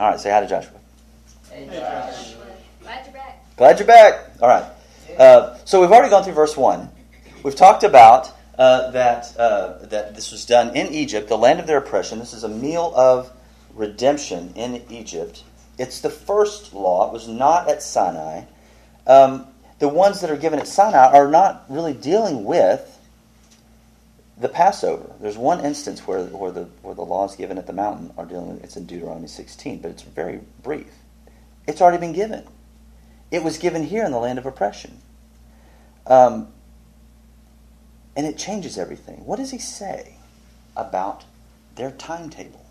All 0.00 0.08
right, 0.08 0.18
say 0.18 0.30
hi 0.30 0.40
to 0.40 0.46
Joshua. 0.46 0.78
Hey, 1.50 1.66
Josh. 1.66 2.32
Glad 2.80 3.04
you're 3.04 3.12
back. 3.12 3.56
Glad 3.58 3.78
you're 3.78 3.86
back. 3.86 4.30
All 4.40 4.48
right. 4.48 4.64
Uh, 5.18 5.58
so 5.66 5.78
we've 5.78 5.92
already 5.92 6.08
gone 6.08 6.24
through 6.24 6.32
verse 6.32 6.56
one. 6.56 6.88
We've 7.42 7.54
talked 7.54 7.84
about 7.84 8.32
uh, 8.58 8.92
that 8.92 9.36
uh, 9.36 9.84
that 9.88 10.14
this 10.14 10.32
was 10.32 10.46
done 10.46 10.74
in 10.74 10.86
Egypt, 10.86 11.28
the 11.28 11.36
land 11.36 11.60
of 11.60 11.66
their 11.66 11.76
oppression. 11.76 12.18
This 12.18 12.32
is 12.32 12.44
a 12.44 12.48
meal 12.48 12.94
of 12.96 13.30
redemption 13.74 14.54
in 14.56 14.82
Egypt. 14.88 15.44
It's 15.76 16.00
the 16.00 16.08
first 16.08 16.72
law. 16.72 17.08
It 17.08 17.12
was 17.12 17.28
not 17.28 17.68
at 17.68 17.82
Sinai. 17.82 18.44
Um, 19.06 19.48
the 19.80 19.88
ones 19.88 20.22
that 20.22 20.30
are 20.30 20.38
given 20.38 20.60
at 20.60 20.66
Sinai 20.66 21.12
are 21.12 21.28
not 21.28 21.66
really 21.68 21.92
dealing 21.92 22.44
with 22.44 22.89
the 24.40 24.48
Passover. 24.48 25.12
There's 25.20 25.36
one 25.38 25.64
instance 25.64 26.06
where, 26.06 26.24
where 26.24 26.50
the 26.50 26.64
where 26.82 26.94
the 26.94 27.04
laws 27.04 27.36
given 27.36 27.58
at 27.58 27.66
the 27.66 27.72
mountain 27.72 28.12
are 28.16 28.24
dealing 28.24 28.54
with. 28.54 28.64
It's 28.64 28.76
in 28.76 28.86
Deuteronomy 28.86 29.28
16, 29.28 29.78
but 29.80 29.90
it's 29.90 30.02
very 30.02 30.40
brief. 30.62 30.92
It's 31.66 31.80
already 31.80 31.98
been 31.98 32.12
given. 32.12 32.44
It 33.30 33.44
was 33.44 33.58
given 33.58 33.84
here 33.84 34.04
in 34.04 34.10
the 34.10 34.18
land 34.18 34.38
of 34.38 34.46
oppression. 34.46 35.00
Um, 36.06 36.48
and 38.16 38.26
it 38.26 38.36
changes 38.36 38.76
everything. 38.76 39.24
What 39.24 39.36
does 39.36 39.50
he 39.50 39.58
say 39.58 40.16
about 40.76 41.24
their 41.76 41.92
timetable? 41.92 42.66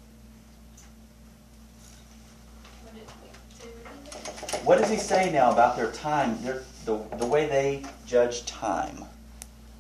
What 4.64 4.80
does 4.80 4.90
he 4.90 4.98
say 4.98 5.31
now 5.31 5.52
about 5.52 5.78
their 5.78 5.92
time, 5.92 6.44
their, 6.44 6.64
the, 6.86 6.98
the 7.17 7.26
way 7.26 7.48
they 7.48 7.84
judge 8.06 8.45
time? 8.45 9.06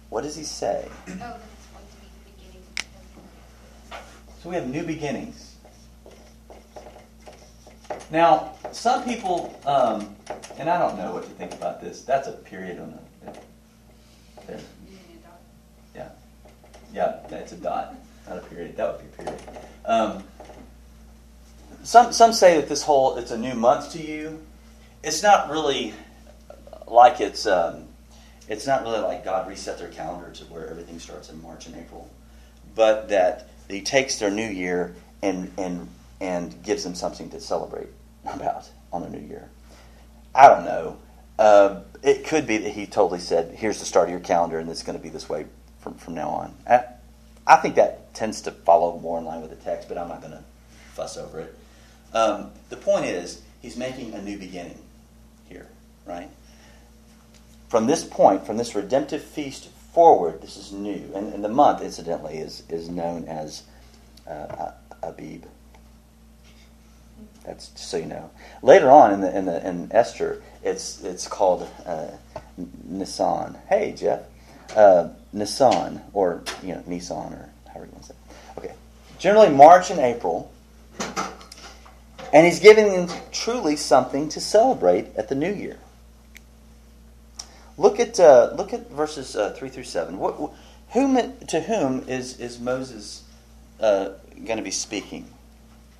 What 0.09 0.23
does 0.23 0.35
he 0.35 0.43
say? 0.43 0.87
Oh, 0.87 1.03
then 1.05 1.17
it's 1.17 1.67
going 1.67 1.85
to 1.85 1.97
be 1.97 2.07
the 2.07 2.31
beginning 2.31 2.63
of 3.91 4.28
So 4.41 4.49
we 4.49 4.55
have 4.55 4.67
new 4.69 4.83
beginnings. 4.83 5.57
Now, 8.09 8.53
some 8.71 9.03
people, 9.03 9.59
um, 9.65 10.15
and 10.57 10.69
I 10.69 10.79
don't 10.79 10.97
know 10.97 11.13
what 11.13 11.23
to 11.23 11.29
think 11.31 11.53
about 11.53 11.81
this. 11.81 12.03
That's 12.03 12.27
a 12.27 12.31
period 12.31 12.79
on 12.79 12.91
the. 12.91 13.39
There. 14.47 14.59
Yeah, 15.93 16.09
yeah, 16.93 17.19
that's 17.27 17.51
a 17.51 17.57
dot, 17.57 17.95
not 18.27 18.37
a 18.37 18.41
period. 18.41 18.77
That 18.77 18.93
would 18.93 19.15
be 19.15 19.23
a 19.23 19.25
period. 19.25 19.41
Um, 19.85 20.23
some 21.83 22.13
some 22.13 22.31
say 22.31 22.55
that 22.55 22.69
this 22.69 22.81
whole 22.81 23.17
it's 23.17 23.31
a 23.31 23.37
new 23.37 23.53
month 23.53 23.91
to 23.91 24.01
you. 24.01 24.41
It's 25.03 25.21
not 25.21 25.49
really 25.49 25.93
like 26.87 27.19
it's 27.19 27.45
um, 27.45 27.87
it's 28.47 28.65
not 28.65 28.83
really 28.83 28.99
like 28.99 29.25
God 29.25 29.47
reset 29.49 29.77
their 29.77 29.89
calendar 29.89 30.31
to 30.31 30.45
where 30.45 30.69
everything 30.69 30.99
starts 30.99 31.29
in 31.29 31.41
March 31.41 31.67
and 31.67 31.75
April, 31.75 32.09
but 32.73 33.09
that 33.09 33.48
He 33.69 33.81
takes 33.81 34.17
their 34.17 34.31
new 34.31 34.47
year 34.47 34.95
and 35.21 35.51
and 35.57 35.87
and 36.19 36.63
gives 36.63 36.83
them 36.83 36.95
something 36.95 37.29
to 37.29 37.39
celebrate 37.39 37.87
about 38.25 38.69
on 38.91 39.03
the 39.03 39.09
new 39.09 39.25
year. 39.25 39.49
I 40.33 40.47
don't 40.47 40.65
know. 40.65 40.97
Uh, 41.37 41.81
it 42.03 42.25
could 42.25 42.45
be 42.45 42.57
that 42.57 42.71
he 42.71 42.85
totally 42.85 43.19
said, 43.19 43.55
"Here's 43.55 43.79
the 43.79 43.85
start 43.85 44.07
of 44.07 44.11
your 44.11 44.19
calendar, 44.19 44.59
and 44.59 44.69
it's 44.69 44.83
going 44.83 44.97
to 44.97 45.03
be 45.03 45.09
this 45.09 45.29
way 45.29 45.45
from 45.79 45.93
from 45.95 46.15
now 46.15 46.29
on." 46.29 46.53
I, 46.67 46.83
I 47.47 47.55
think 47.57 47.75
that 47.75 48.13
tends 48.13 48.41
to 48.41 48.51
follow 48.51 48.99
more 48.99 49.17
in 49.19 49.25
line 49.25 49.41
with 49.41 49.51
the 49.51 49.55
text, 49.55 49.87
but 49.87 49.97
I'm 49.97 50.09
not 50.09 50.21
going 50.21 50.33
to 50.33 50.43
fuss 50.93 51.17
over 51.17 51.39
it. 51.39 51.55
Um, 52.13 52.51
the 52.69 52.75
point 52.75 53.05
is, 53.05 53.41
he's 53.61 53.77
making 53.77 54.13
a 54.13 54.21
new 54.21 54.37
beginning 54.37 54.79
here, 55.47 55.67
right? 56.05 56.29
From 57.69 57.85
this 57.85 58.03
point, 58.03 58.45
from 58.45 58.57
this 58.57 58.75
redemptive 58.75 59.23
feast 59.23 59.69
forward, 59.93 60.41
this 60.41 60.57
is 60.57 60.71
new, 60.71 61.11
and, 61.15 61.33
and 61.33 61.43
the 61.43 61.49
month, 61.49 61.81
incidentally, 61.81 62.37
is 62.37 62.63
is 62.69 62.89
known 62.89 63.25
as 63.25 63.63
uh, 64.27 64.71
Abib. 65.01 65.45
That's 67.45 67.69
just 67.69 67.89
so 67.89 67.97
you 67.97 68.05
know. 68.05 68.29
Later 68.61 68.89
on 68.89 69.13
in 69.13 69.21
the 69.21 69.35
in 69.35 69.45
the 69.45 69.67
in 69.67 69.89
Esther, 69.91 70.41
it's 70.63 71.03
it's 71.03 71.27
called 71.27 71.67
uh, 71.85 72.07
Nisan. 72.85 73.57
Hey 73.67 73.93
Jeff, 73.97 74.21
uh, 74.75 75.09
Nisan 75.33 76.01
or 76.13 76.43
you 76.61 76.75
know 76.75 76.81
Nissan 76.87 77.31
or 77.31 77.49
however 77.67 77.85
you 77.85 77.91
want 77.91 78.01
to 78.01 78.09
say. 78.09 78.13
It. 78.13 78.59
Okay, 78.59 78.73
generally 79.17 79.49
March 79.49 79.89
and 79.89 79.99
April, 79.99 80.51
and 82.33 82.45
he's 82.45 82.59
giving 82.59 82.91
them 82.91 83.09
truly 83.31 83.75
something 83.75 84.29
to 84.29 84.41
celebrate 84.41 85.07
at 85.15 85.29
the 85.29 85.35
New 85.35 85.53
Year. 85.53 85.79
Look 87.79 87.97
at 88.01 88.19
uh, 88.19 88.51
look 88.57 88.73
at 88.73 88.91
verses 88.91 89.37
uh, 89.37 89.51
three 89.51 89.69
through 89.69 89.85
seven. 89.85 90.19
What, 90.19 90.51
whom 90.89 91.15
to 91.47 91.61
whom 91.61 92.03
is 92.09 92.37
is 92.37 92.59
Moses 92.59 93.23
uh, 93.79 94.09
going 94.45 94.57
to 94.57 94.63
be 94.63 94.69
speaking? 94.69 95.25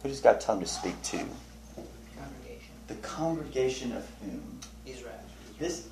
Who 0.03 0.09
does 0.09 0.19
God 0.19 0.41
tell 0.41 0.55
him 0.55 0.61
to 0.61 0.67
speak 0.67 1.01
to? 1.03 1.17
Congregation. 1.17 2.73
The 2.87 2.95
congregation 2.95 3.93
of 3.93 4.05
whom? 4.21 4.59
Israel. 4.85 5.13
This, 5.57 5.87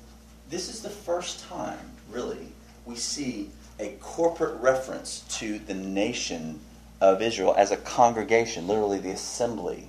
this 0.50 0.68
is 0.68 0.82
the 0.82 0.90
first 0.90 1.48
time, 1.48 1.78
really, 2.10 2.48
we 2.84 2.94
see 2.94 3.48
a 3.78 3.96
corporate 4.00 4.60
reference 4.60 5.20
to 5.38 5.58
the 5.58 5.74
nation 5.74 6.60
of 7.00 7.22
Israel 7.22 7.54
as 7.56 7.70
a 7.70 7.78
congregation, 7.78 8.66
literally 8.66 8.98
the 8.98 9.10
assembly. 9.10 9.88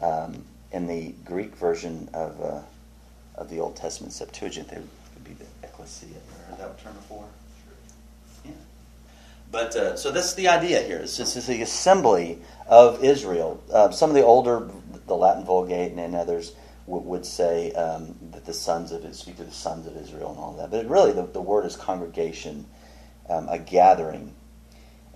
Um, 0.00 0.44
in 0.72 0.86
the 0.86 1.14
Greek 1.24 1.54
version 1.54 2.08
of, 2.14 2.40
uh, 2.40 2.60
of 3.34 3.50
the 3.50 3.58
Old 3.58 3.76
Testament 3.76 4.12
Septuagint, 4.12 4.68
they 4.68 4.76
would 4.76 5.24
be 5.24 5.32
the 5.32 5.46
ecclesia. 5.66 6.08
Ever 6.48 6.50
heard 6.50 6.76
that 6.76 6.82
term 6.82 6.94
before? 6.94 7.26
Yeah. 8.44 8.52
But 9.50 9.76
uh, 9.76 9.96
so 9.96 10.10
that's 10.10 10.34
the 10.34 10.48
idea 10.48 10.82
here. 10.82 10.98
It's 10.98 11.16
just 11.16 11.36
it's 11.36 11.46
the 11.46 11.62
assembly 11.62 12.38
of 12.66 13.02
Israel. 13.02 13.62
Uh, 13.72 13.90
some 13.90 14.10
of 14.10 14.16
the 14.16 14.24
older, 14.24 14.68
the 15.06 15.16
Latin 15.16 15.44
Vulgate 15.44 15.92
and, 15.92 16.14
others 16.14 16.54
w- 16.86 17.04
would 17.06 17.26
say 17.26 17.72
um, 17.72 18.14
that 18.32 18.44
the 18.44 18.52
sons 18.52 18.92
of 18.92 19.04
it 19.04 19.14
speak 19.14 19.36
to 19.36 19.44
the 19.44 19.52
sons 19.52 19.86
of 19.86 19.96
Israel 19.96 20.30
and 20.30 20.38
all 20.38 20.52
that. 20.54 20.70
But 20.70 20.88
really, 20.88 21.12
the, 21.12 21.22
the 21.24 21.40
word 21.40 21.66
is 21.66 21.76
congregation, 21.76 22.66
um, 23.28 23.48
a 23.48 23.58
gathering, 23.58 24.34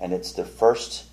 and 0.00 0.12
it's 0.12 0.32
the 0.32 0.44
first 0.44 1.04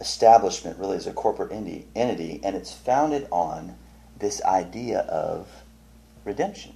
establishment. 0.00 0.78
Really, 0.78 0.96
as 0.96 1.06
a 1.06 1.12
corporate 1.12 1.52
entity, 1.52 2.40
and 2.42 2.56
it's 2.56 2.72
founded 2.72 3.28
on 3.30 3.76
this 4.18 4.42
idea 4.42 5.00
of 5.00 5.48
redemption. 6.28 6.74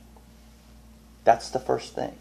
That's 1.25 1.51
the 1.51 1.61
first 1.61 1.95
thing. 1.95 2.17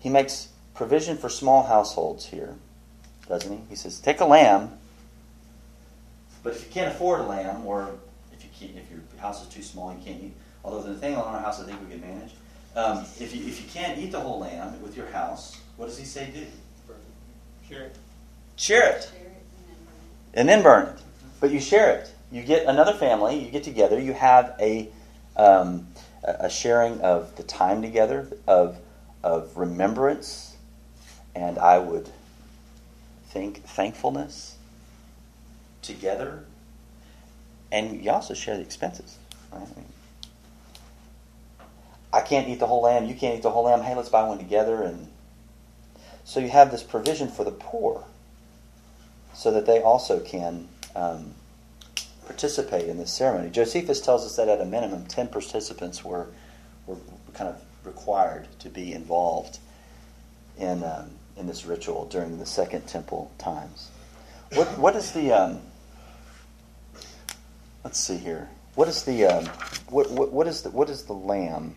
He 0.00 0.08
makes 0.08 0.48
provision 0.74 1.16
for 1.16 1.28
small 1.28 1.62
households 1.62 2.26
here, 2.26 2.54
doesn't 3.28 3.52
he? 3.52 3.60
He 3.68 3.76
says, 3.76 4.00
take 4.00 4.20
a 4.20 4.24
lamb, 4.24 4.72
but 6.42 6.54
if 6.54 6.64
you 6.64 6.70
can't 6.72 6.94
afford 6.94 7.20
a 7.20 7.24
lamb, 7.24 7.66
or 7.66 7.90
if 8.32 8.42
you 8.42 8.50
can't, 8.58 8.76
if 8.76 8.90
your 8.90 9.00
house 9.20 9.42
is 9.42 9.48
too 9.48 9.62
small, 9.62 9.90
and 9.90 10.00
you 10.00 10.06
can't 10.10 10.24
eat. 10.24 10.32
Although 10.64 10.82
the 10.82 10.98
thing 10.98 11.14
on 11.14 11.34
our 11.34 11.40
house, 11.40 11.60
I 11.60 11.66
think 11.66 11.80
we 11.82 11.90
can 11.90 12.00
manage. 12.00 12.32
Um, 12.74 13.04
if 13.20 13.34
you 13.34 13.46
if 13.46 13.60
you 13.60 13.68
can't 13.68 13.98
eat 13.98 14.12
the 14.12 14.20
whole 14.20 14.38
lamb 14.40 14.80
with 14.82 14.96
your 14.96 15.06
house, 15.06 15.60
what 15.76 15.86
does 15.86 15.98
he 15.98 16.04
say 16.04 16.30
do? 16.32 16.46
Share 17.68 17.86
it. 17.86 17.96
Share 18.56 18.90
it, 18.90 19.10
Share 19.12 19.26
it 19.26 19.38
and 20.34 20.48
then 20.48 20.62
burn 20.62 20.86
it. 20.86 21.00
But 21.40 21.50
you 21.50 21.60
share 21.60 21.98
it. 21.98 22.10
You 22.30 22.42
get 22.42 22.66
another 22.66 22.92
family. 22.92 23.42
You 23.42 23.50
get 23.50 23.64
together. 23.64 23.98
You 23.98 24.12
have 24.12 24.54
a 24.60 24.88
um, 25.36 25.86
a 26.22 26.50
sharing 26.50 27.00
of 27.00 27.36
the 27.36 27.42
time 27.42 27.80
together, 27.80 28.28
of 28.46 28.78
of 29.22 29.56
remembrance, 29.56 30.56
and 31.34 31.58
I 31.58 31.78
would 31.78 32.10
think 33.28 33.64
thankfulness 33.64 34.56
together. 35.82 36.44
And 37.70 38.02
you 38.02 38.10
also 38.10 38.34
share 38.34 38.56
the 38.56 38.62
expenses. 38.62 39.16
Right? 39.52 39.68
I 42.12 42.20
can't 42.22 42.48
eat 42.48 42.58
the 42.58 42.66
whole 42.66 42.82
lamb. 42.82 43.06
You 43.06 43.14
can't 43.14 43.36
eat 43.36 43.42
the 43.42 43.50
whole 43.50 43.64
lamb. 43.64 43.82
Hey, 43.82 43.94
let's 43.94 44.08
buy 44.08 44.26
one 44.26 44.38
together. 44.38 44.82
And 44.82 45.08
so 46.24 46.40
you 46.40 46.48
have 46.48 46.70
this 46.70 46.82
provision 46.82 47.28
for 47.28 47.44
the 47.44 47.50
poor, 47.50 48.04
so 49.34 49.50
that 49.52 49.66
they 49.66 49.80
also 49.80 50.20
can 50.20 50.68
um, 50.96 51.34
participate 52.28 52.88
in 52.88 52.98
this 52.98 53.10
ceremony. 53.10 53.48
Josephus 53.50 54.02
tells 54.02 54.24
us 54.24 54.36
that 54.36 54.48
at 54.48 54.60
a 54.60 54.66
minimum, 54.66 55.06
ten 55.06 55.28
participants 55.28 56.04
were 56.04 56.26
were 56.86 56.98
kind 57.32 57.48
of 57.48 57.60
required 57.84 58.46
to 58.58 58.68
be 58.68 58.92
involved 58.92 59.58
in 60.58 60.84
um, 60.84 61.10
in 61.38 61.46
this 61.46 61.64
ritual 61.64 62.04
during 62.06 62.38
the 62.38 62.44
Second 62.46 62.86
Temple 62.86 63.32
times. 63.38 63.88
What 64.52 64.68
what 64.78 64.94
is 64.94 65.12
the 65.12 65.32
um, 65.32 65.60
let's 67.82 67.98
see 67.98 68.18
here. 68.18 68.50
What 68.74 68.88
is 68.88 69.02
the 69.04 69.24
um, 69.24 69.46
what, 69.88 70.10
what 70.10 70.30
what 70.30 70.46
is 70.46 70.62
the 70.62 70.70
what 70.70 70.90
is 70.90 71.04
the 71.04 71.14
lamb? 71.14 71.74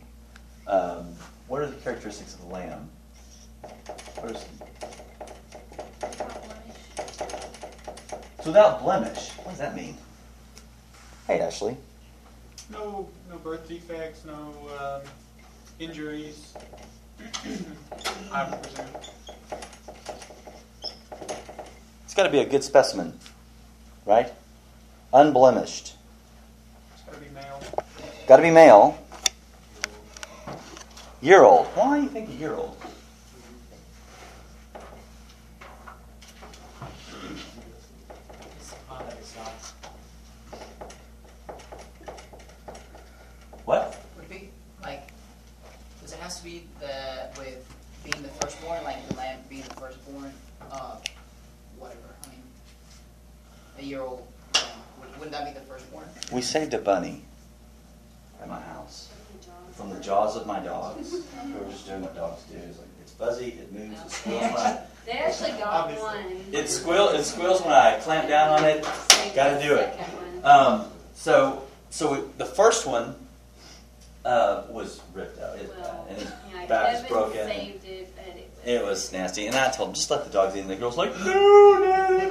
Um, 0.68 1.16
what 1.48 1.62
are 1.62 1.68
the 1.68 1.78
characteristics 1.78 2.34
of 2.34 2.42
the 2.42 2.48
lamb? 2.48 2.90
It's 8.38 8.46
without 8.46 8.84
blemish. 8.84 9.30
What 9.38 9.52
does 9.52 9.60
that 9.60 9.76
mean? 9.76 9.98
Hey, 11.32 11.40
Ashley. 11.40 11.78
No, 12.70 13.08
no 13.30 13.38
birth 13.38 13.66
defects, 13.66 14.26
no 14.26 14.54
um, 14.78 15.02
injuries. 15.80 16.54
I 18.34 18.44
presume. 18.44 18.86
It's 22.04 22.14
got 22.14 22.24
to 22.24 22.30
be 22.30 22.40
a 22.40 22.46
good 22.46 22.66
specimen, 22.66 23.18
right? 24.06 24.34
Unblemished. 25.14 25.94
It's 26.96 27.04
gotta 27.06 27.22
be 27.22 27.30
male. 27.30 27.62
Got 28.28 28.36
to 28.36 28.44
be 28.44 28.52
male. 28.52 29.02
Year 31.22 31.44
old. 31.44 31.68
Why 31.68 31.96
do 31.96 32.04
you 32.04 32.10
think 32.10 32.28
a 32.28 32.34
year 32.34 32.56
old? 32.56 32.76
What? 43.72 43.96
Would 44.18 44.28
be, 44.28 44.50
like, 44.84 45.08
does 46.02 46.12
it 46.12 46.20
has 46.20 46.40
to 46.40 46.44
be 46.44 46.64
the, 46.82 47.30
with 47.38 47.66
being 48.04 48.22
the 48.22 48.28
firstborn, 48.28 48.84
like 48.84 49.08
the 49.08 49.16
lamb 49.16 49.40
being 49.48 49.62
the 49.62 49.76
firstborn, 49.76 50.34
uh, 50.70 50.98
whatever, 51.78 52.00
I 52.26 52.28
mean, 52.28 52.44
a 53.82 53.86
year 53.86 54.02
old 54.02 54.26
lamb, 54.56 54.64
Would- 55.00 55.10
wouldn't 55.20 55.32
that 55.32 55.46
be 55.54 55.60
the 55.60 55.66
firstborn? 55.66 56.06
We 56.32 56.42
saved 56.42 56.74
a 56.74 56.78
bunny 56.78 57.24
at 58.42 58.48
my 58.48 58.60
house 58.62 59.10
from 59.76 59.90
the 59.90 60.00
jaws 60.00 60.36
of 60.36 60.46
my 60.48 60.60
dogs. 60.60 61.12
We 61.46 61.54
were 61.54 61.70
just 61.72 61.88
doing 61.88 62.02
what 62.02 62.16
dogs 62.16 62.44
do. 62.52 62.58
It's 62.58 62.78
like 62.78 62.88
it's 63.02 63.12
fuzzy, 63.14 63.50
it 63.60 63.72
moves, 63.72 64.00
it 64.02 64.12
squeals 64.12 64.42
when 64.42 64.56
I 64.58 64.82
They 65.06 65.12
actually 65.14 65.52
got 65.52 65.68
Obviously. 65.68 66.06
one. 66.06 66.46
it 66.54 66.70
squeal 66.70 67.10
it 67.10 67.24
squeals 67.24 67.62
when 67.62 67.72
I 67.74 67.98
clamp 68.00 68.28
down 68.30 68.60
on 68.60 68.66
it. 68.66 68.84
Gotta 69.36 69.62
do 69.62 69.76
it. 69.76 70.46
Um, 70.46 70.86
so 71.16 71.64
so 71.90 72.14
we, 72.14 72.20
the 72.38 72.46
first 72.46 72.86
one 72.88 73.16
uh, 74.24 74.64
was 74.70 75.02
ripped 75.14 75.40
out, 75.42 75.58
it, 75.58 75.74
Well, 75.80 76.06
and 76.10 76.18
his 76.20 76.32
yeah, 76.54 76.66
back 76.68 76.94
was 77.02 77.10
broken. 77.10 77.48
saved 77.48 77.84
it, 77.86 78.16
but 78.16 78.26
it 78.38 78.50
was. 78.56 78.68
It 78.68 78.86
was 78.86 79.12
nasty, 79.12 79.48
and 79.48 79.56
I 79.56 79.70
told 79.72 79.90
him 79.90 79.96
just 79.96 80.12
let 80.12 80.24
the 80.26 80.30
dogs 80.32 80.56
eat. 80.56 80.60
And 80.60 80.70
the 80.70 80.76
girl's 80.76 80.96
like, 80.98 81.12
no, 81.20 81.26
no, 81.26 81.80
no. 82.18 82.31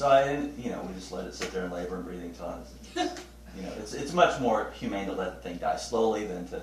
So 0.00 0.08
I 0.08 0.24
didn't, 0.24 0.58
you 0.58 0.70
know, 0.70 0.80
we 0.88 0.94
just 0.94 1.12
let 1.12 1.26
it 1.26 1.34
sit 1.34 1.52
there 1.52 1.66
in 1.66 1.70
labor 1.70 1.96
and 1.96 2.04
breathing 2.06 2.32
time. 2.32 2.62
You 3.56 3.62
know, 3.62 3.72
it's 3.80 3.94
it's 3.94 4.12
much 4.12 4.40
more 4.40 4.70
humane 4.78 5.06
to 5.08 5.12
let 5.12 5.42
the 5.42 5.48
thing 5.48 5.58
die 5.58 5.76
slowly 5.76 6.24
than 6.24 6.46
to. 6.48 6.62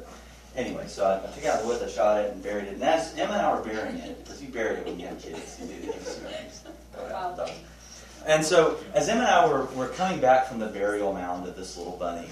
Anyway, 0.56 0.86
so 0.88 1.04
I, 1.06 1.18
I 1.18 1.32
took 1.34 1.46
out 1.46 1.62
the 1.62 1.68
wood, 1.68 1.84
I 1.84 1.90
shot 1.90 2.22
it, 2.22 2.32
and 2.32 2.42
buried 2.42 2.64
it. 2.64 2.76
And 2.76 2.84
as 2.84 3.14
Emma 3.18 3.34
and 3.34 3.42
I 3.42 3.54
were 3.54 3.62
burying 3.62 3.98
it, 3.98 4.24
because 4.24 4.42
you 4.42 4.48
bury 4.48 4.78
it 4.78 4.86
when 4.86 4.98
you 4.98 5.06
have 5.08 5.22
kids, 5.22 5.58
you 5.60 5.68
do 5.68 5.82
these 5.82 5.94
things. 5.94 6.64
Throw 6.94 7.06
it 7.06 7.12
out 7.12 7.36
the 7.36 7.46
dogs. 7.46 7.52
Uh, 8.22 8.30
and 8.30 8.44
so, 8.44 8.80
as 8.94 9.10
Emma 9.10 9.20
and 9.20 9.30
I 9.30 9.48
were, 9.48 9.66
were 9.76 9.90
coming 9.90 10.20
back 10.20 10.48
from 10.48 10.60
the 10.60 10.68
burial 10.68 11.14
mound 11.14 11.46
of 11.48 11.56
this 11.56 11.78
little 11.78 11.98
bunny, 11.98 12.28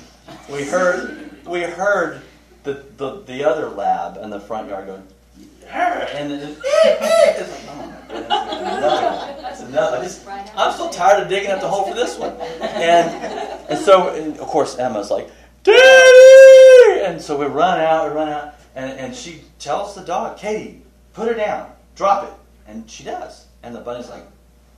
we 0.49 0.63
heard 0.63 1.45
we 1.45 1.61
heard 1.61 2.21
the, 2.63 2.85
the, 2.97 3.21
the 3.23 3.43
other 3.43 3.69
lab 3.69 4.17
in 4.23 4.29
the 4.31 4.39
front 4.39 4.69
yard 4.69 4.87
going, 4.87 5.03
"Arr!" 5.69 6.07
and 6.13 6.31
it's 6.31 6.57
like, 6.63 7.69
oh 7.69 7.93
my 8.09 8.13
goodness, 8.13 9.34
it's 9.65 9.73
another. 9.73 9.97
I 9.97 10.03
just, 10.03 10.27
I'm 10.55 10.73
still 10.73 10.89
tired 10.89 11.23
of 11.23 11.29
digging 11.29 11.51
up 11.51 11.61
the 11.61 11.67
hole 11.67 11.87
for 11.87 11.93
this 11.93 12.17
one. 12.17 12.33
And, 12.61 13.09
and 13.69 13.79
so, 13.79 14.09
and 14.09 14.37
of 14.37 14.47
course, 14.47 14.77
Emma's 14.77 15.11
like, 15.11 15.29
Daddy! 15.63 17.01
And 17.05 17.21
so 17.21 17.37
we 17.37 17.45
run 17.45 17.79
out, 17.79 18.09
we 18.09 18.15
run 18.15 18.29
out, 18.29 18.55
and, 18.75 18.91
and 18.99 19.15
she 19.15 19.41
tells 19.59 19.95
the 19.95 20.01
dog, 20.01 20.37
Katie, 20.37 20.81
put 21.13 21.27
her 21.27 21.33
down, 21.33 21.71
drop 21.95 22.25
it. 22.25 22.33
And 22.67 22.89
she 22.89 23.03
does. 23.03 23.45
And 23.63 23.75
the 23.75 23.79
bunny's 23.79 24.09
like, 24.09 24.23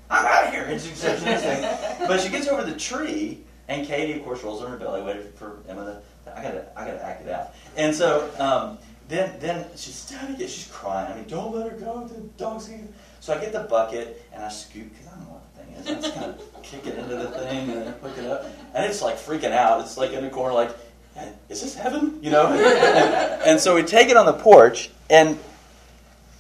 I'm 0.10 0.26
out 0.26 0.48
of 0.48 0.54
here. 0.54 0.64
And 0.64 0.80
she 0.82 0.90
anything. 1.08 2.08
But 2.08 2.22
she 2.22 2.30
gets 2.30 2.48
over 2.48 2.64
the 2.64 2.78
tree, 2.78 3.44
and 3.68 3.86
Katie, 3.86 4.14
of 4.20 4.24
course, 4.24 4.44
rolls 4.44 4.64
on 4.64 4.72
her 4.72 4.78
belly, 4.78 5.02
waiting 5.02 5.32
for 5.34 5.60
Emma 5.68 5.86
to. 5.86 6.02
I 6.38 6.44
gotta, 6.44 6.68
I 6.76 6.86
gotta 6.86 7.04
act 7.06 7.26
it 7.26 7.32
out. 7.32 7.54
And 7.78 7.96
so 7.96 8.30
um, 8.38 8.78
then, 9.08 9.40
then 9.40 9.66
she's 9.76 9.96
stabbing 9.96 10.36
it. 10.36 10.50
She's 10.50 10.68
crying. 10.72 11.12
I 11.12 11.16
mean, 11.16 11.28
don't 11.28 11.56
let 11.56 11.72
her 11.72 11.78
go. 11.78 12.06
The 12.08 12.20
dog's 12.38 12.68
gonna. 12.68 12.84
So 13.28 13.34
I 13.34 13.42
get 13.42 13.52
the 13.52 13.60
bucket 13.60 14.26
and 14.32 14.42
I 14.42 14.48
scoop 14.48 14.90
because 14.90 15.06
I 15.08 15.18
don't 15.18 15.26
know 15.26 15.34
what 15.34 15.54
the 15.54 15.62
thing 15.62 15.74
is. 15.74 15.86
I 15.86 16.02
just 16.02 16.16
kind 16.16 16.32
of 16.32 16.64
kick 16.64 16.88
it 16.88 16.98
into 16.98 17.14
the 17.14 17.28
thing 17.28 17.70
and 17.72 17.82
then 17.82 17.94
pick 17.96 18.18
it 18.20 18.26
up, 18.26 18.46
and 18.74 18.86
it's 18.86 19.02
like 19.02 19.18
freaking 19.18 19.52
out. 19.52 19.82
It's 19.82 19.98
like 19.98 20.14
in 20.14 20.24
the 20.24 20.30
corner, 20.30 20.54
like, 20.54 20.70
is 21.50 21.60
this 21.60 21.76
heaven? 21.76 22.20
You 22.24 22.32
know. 22.32 22.48
and, 22.48 23.42
and 23.46 23.60
so 23.60 23.76
we 23.76 23.84
take 23.84 24.08
it 24.08 24.16
on 24.16 24.28
the 24.28 24.32
porch 24.32 24.92
and 25.10 25.38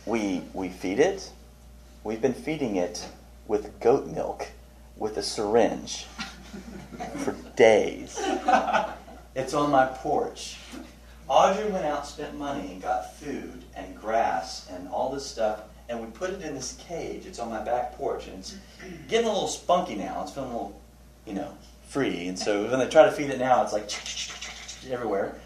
we 0.06 0.44
we 0.54 0.70
feed 0.70 1.00
it. 1.00 1.30
We've 2.06 2.22
been 2.22 2.34
feeding 2.34 2.78
it 2.78 3.06
with 3.50 3.78
goat 3.82 4.08
milk 4.08 4.48
with 4.96 5.18
a 5.18 5.24
syringe 5.24 6.06
for 7.18 7.34
days. 7.58 8.18
It's 9.36 9.54
on 9.54 9.72
my 9.72 9.88
porch. 9.88 10.58
Audrey 11.28 11.70
went 11.70 11.84
out, 11.84 12.08
spent 12.08 12.38
money, 12.38 12.72
and 12.72 12.82
got 12.82 13.14
food 13.18 13.66
and 13.76 13.94
grass 14.00 14.70
and 14.72 14.88
all 14.88 15.12
this 15.12 15.26
stuff, 15.26 15.64
and 15.90 16.00
we 16.00 16.08
put 16.08 16.32
it 16.32 16.42
in 16.42 16.54
this 16.54 16.78
cage. 16.88 17.26
It's 17.26 17.40
on 17.40 17.50
my 17.50 17.64
back 17.64 17.94
porch, 17.94 18.28
and 18.28 18.40
it's 18.40 18.56
getting 19.08 19.28
a 19.28 19.32
little 19.32 19.48
spunky 19.48 19.96
now. 19.96 20.22
It's 20.24 20.32
feeling 20.32 20.50
a 20.50 20.54
little, 20.54 20.82
you 21.26 21.34
know, 21.34 21.54
free. 21.88 22.28
And 22.28 22.38
so 22.38 22.70
when 22.70 22.80
they 22.80 22.88
try 22.88 23.06
to 23.06 23.12
feed 23.12 23.30
it 23.30 23.40
now, 23.40 23.64
it's 23.64 23.74
like 23.74 23.90
everywhere. 24.92 25.40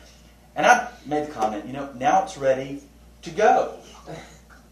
And 0.56 0.66
I 0.66 0.90
made 1.06 1.28
the 1.28 1.32
comment, 1.32 1.66
you 1.66 1.74
know, 1.74 1.92
now 1.98 2.24
it's 2.24 2.38
ready 2.38 2.82
to 3.22 3.30
go. 3.30 3.76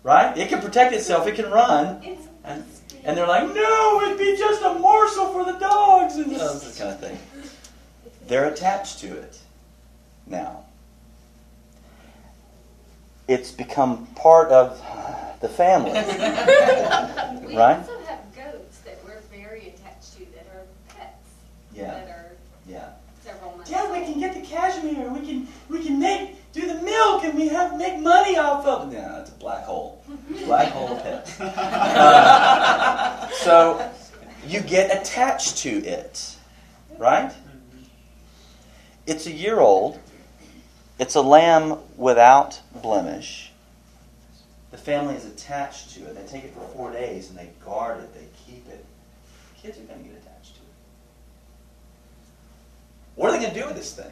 Right? 0.04 0.38
It 0.38 0.50
can 0.50 0.62
protect 0.62 0.94
itself. 0.94 1.28
It 1.28 1.36
can 1.36 1.50
run. 1.52 2.02
And, 2.44 2.66
and 3.04 3.18
they're 3.18 3.28
like, 3.28 3.54
no, 3.54 4.02
it'd 4.04 4.18
be 4.18 4.36
just 4.38 4.62
a 4.64 4.74
morsel 4.74 5.28
for 5.32 5.46
the 5.46 5.58
dogs, 5.60 6.16
and 6.16 6.32
you 6.32 6.38
know, 6.38 6.54
this 6.54 6.78
kind 6.78 6.92
of 6.92 7.00
thing. 7.00 7.18
They're 8.28 8.50
attached 8.50 9.00
to 9.00 9.08
it 9.08 9.40
now. 10.26 10.66
It's 13.28 13.52
become 13.52 14.08
part 14.16 14.50
of 14.50 14.82
the 15.42 15.50
family. 15.50 15.92
We 17.50 17.56
Right? 17.58 17.78
also 17.80 18.00
have 18.06 18.20
goats 18.36 18.80
that 18.86 19.00
we're 19.06 19.22
very 19.32 19.70
attached 19.70 20.14
to 20.18 20.26
that 20.36 20.46
are 20.54 20.66
pets. 20.90 21.30
Yeah, 21.74 21.86
That 21.92 22.10
are 22.10 22.32
yeah. 22.68 22.90
several 23.24 23.56
months. 23.56 23.72
Yeah, 23.72 23.92
we 23.92 24.06
can 24.06 24.20
get 24.20 24.34
the 24.36 24.42
cashmere. 24.42 25.10
We 25.10 25.22
can 25.26 25.48
we 25.70 25.84
can 25.84 26.00
make 26.00 26.36
do 26.54 26.68
the 26.68 26.82
milk, 26.82 27.24
and 27.24 27.36
we 27.38 27.48
have 27.50 27.76
make 27.78 28.00
money 28.00 28.38
off 28.38 28.66
of. 28.66 28.92
it. 28.92 28.96
Yeah, 28.98 29.20
it's 29.22 29.30
a 29.32 29.34
black 29.36 29.64
hole. 29.66 30.04
Black 30.46 30.70
hole 30.72 30.96
of 30.98 31.04
pets. 31.04 31.40
Uh, 31.42 33.28
so 33.30 33.92
you 34.48 34.62
get 34.62 34.96
attached 35.02 35.58
to 35.60 35.70
it, 35.86 36.36
right? 36.98 37.32
It's 39.06 39.26
a 39.28 39.32
year 39.32 39.60
old. 39.60 40.00
It's 41.00 41.16
a 41.16 41.22
lamb 41.22 41.78
without 41.98 42.62
blemish. 42.82 43.49
The 44.72 44.78
family 44.78 45.16
is 45.16 45.26
attached 45.26 45.92
to 45.96 46.02
it. 46.02 46.16
They 46.16 46.32
take 46.32 46.46
it 46.46 46.54
for 46.54 46.62
four 46.76 46.92
days 46.92 47.30
and 47.30 47.38
they 47.38 47.50
guard 47.66 48.04
it. 48.04 48.14
They 48.14 48.28
keep 48.46 48.68
it. 48.70 48.86
Kids 49.62 49.78
are 49.78 49.82
going 49.82 50.04
to 50.04 50.10
get 50.10 50.18
attached 50.22 50.56
to 50.56 50.62
it. 50.62 50.68
What 53.16 53.30
are 53.30 53.34
they 53.34 53.40
going 53.40 53.54
to 53.54 53.60
do 53.60 53.66
with 53.66 53.76
this 53.76 53.94
thing? 53.94 54.12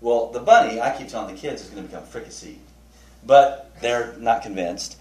Well, 0.00 0.30
the 0.30 0.40
bunny, 0.40 0.80
I 0.80 0.96
keep 0.96 1.08
telling 1.08 1.34
the 1.34 1.40
kids, 1.40 1.62
is 1.62 1.70
going 1.70 1.82
to 1.82 1.88
become 1.88 2.04
fricassee. 2.04 2.58
But 3.24 3.74
they're 3.80 4.14
not 4.18 4.42
convinced. 4.42 4.98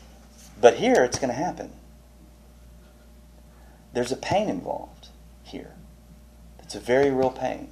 But 0.60 0.76
here, 0.76 1.04
it's 1.04 1.20
going 1.20 1.30
to 1.30 1.36
happen. 1.36 1.72
There's 3.94 4.12
a 4.12 4.18
pain 4.18 4.50
involved 4.50 5.10
here. 5.44 5.74
It's 6.60 6.76
a 6.76 6.80
very 6.80 7.12
real 7.12 7.30
pain. 7.30 7.70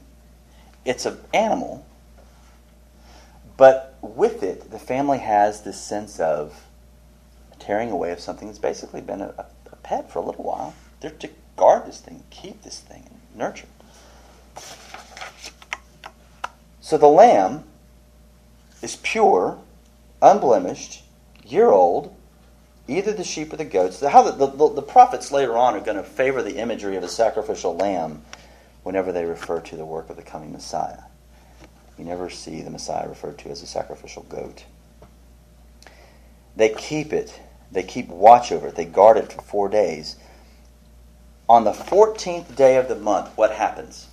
It's 0.85 1.05
an 1.05 1.17
animal, 1.33 1.85
but 3.57 3.97
with 4.01 4.43
it, 4.43 4.69
the 4.69 4.79
family 4.79 5.19
has 5.19 5.61
this 5.61 5.79
sense 5.81 6.19
of 6.19 6.65
tearing 7.59 7.91
away 7.91 8.11
of 8.11 8.19
something 8.19 8.47
that's 8.47 8.59
basically 8.59 9.01
been 9.01 9.21
a, 9.21 9.33
a 9.71 9.75
pet 9.77 10.11
for 10.11 10.19
a 10.19 10.21
little 10.21 10.43
while. 10.43 10.73
They're 10.99 11.11
to 11.11 11.29
guard 11.55 11.85
this 11.85 11.99
thing, 11.99 12.23
keep 12.29 12.63
this 12.63 12.79
thing, 12.79 13.03
and 13.09 13.37
nurture. 13.37 13.67
So 16.81 16.97
the 16.97 17.07
lamb 17.07 17.63
is 18.81 18.97
pure, 18.97 19.59
unblemished, 20.21 21.03
year 21.45 21.69
old, 21.69 22.15
either 22.87 23.13
the 23.13 23.23
sheep 23.23 23.53
or 23.53 23.57
the 23.57 23.65
goats. 23.65 23.99
The, 23.99 24.09
how 24.09 24.29
the, 24.29 24.45
the, 24.45 24.73
the 24.73 24.81
prophets 24.81 25.31
later 25.31 25.55
on 25.55 25.75
are 25.75 25.79
going 25.79 25.97
to 25.97 26.03
favor 26.03 26.43
the 26.43 26.57
imagery 26.57 26.95
of 26.95 27.03
a 27.03 27.07
sacrificial 27.07 27.75
lamb 27.75 28.23
whenever 28.83 29.11
they 29.11 29.25
refer 29.25 29.61
to 29.61 29.75
the 29.75 29.85
work 29.85 30.09
of 30.09 30.17
the 30.17 30.21
coming 30.21 30.51
Messiah. 30.51 31.03
You 31.97 32.05
never 32.05 32.29
see 32.29 32.61
the 32.61 32.69
Messiah 32.69 33.07
referred 33.07 33.37
to 33.39 33.49
as 33.49 33.61
a 33.61 33.67
sacrificial 33.67 34.23
goat. 34.23 34.65
They 36.55 36.69
keep 36.69 37.13
it, 37.13 37.39
they 37.71 37.83
keep 37.83 38.07
watch 38.09 38.51
over 38.51 38.67
it, 38.67 38.75
they 38.75 38.85
guard 38.85 39.17
it 39.17 39.31
for 39.31 39.41
four 39.41 39.69
days. 39.69 40.15
On 41.49 41.63
the 41.63 41.71
14th 41.71 42.55
day 42.55 42.77
of 42.77 42.87
the 42.87 42.95
month, 42.95 43.29
what 43.35 43.51
happens? 43.51 44.07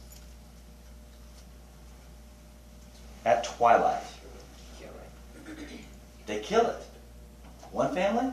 At 3.25 3.45
twilight, 3.45 4.03
they 6.27 6.39
kill 6.41 6.67
it. 6.67 6.83
One 7.73 7.95
family, 7.95 8.33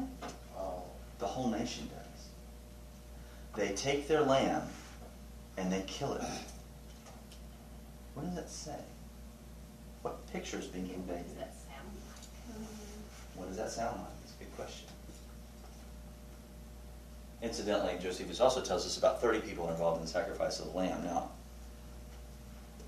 the 1.20 1.26
whole 1.26 1.50
nation 1.50 1.90
does. 1.90 2.28
They 3.56 3.74
take 3.74 4.08
their 4.08 4.22
lamb 4.22 4.64
and 5.58 5.72
they 5.72 5.84
kill 5.88 6.14
it. 6.14 6.22
What 8.14 8.26
does 8.26 8.36
that 8.36 8.50
say? 8.50 8.80
What 10.02 10.32
picture 10.32 10.60
is 10.60 10.66
being 10.66 10.90
conveyed? 10.90 11.26
does 11.26 11.36
that 11.36 11.54
sound 11.54 11.90
like? 12.10 12.68
What 13.38 13.48
does 13.48 13.58
that 13.58 13.72
sound 13.72 13.98
like? 13.98 14.10
It's 14.24 14.34
a 14.34 14.44
good 14.44 14.56
question. 14.56 14.88
Incidentally, 17.42 17.96
Josephus 18.02 18.42
also 18.42 18.62
tells 18.62 18.86
us 18.86 18.98
about 18.98 19.22
30 19.22 19.42
people 19.42 19.70
involved 19.70 20.00
in 20.00 20.06
the 20.06 20.12
sacrifice 20.12 20.60
of 20.60 20.72
the 20.72 20.78
lamb. 20.78 21.04
Now, 21.04 21.30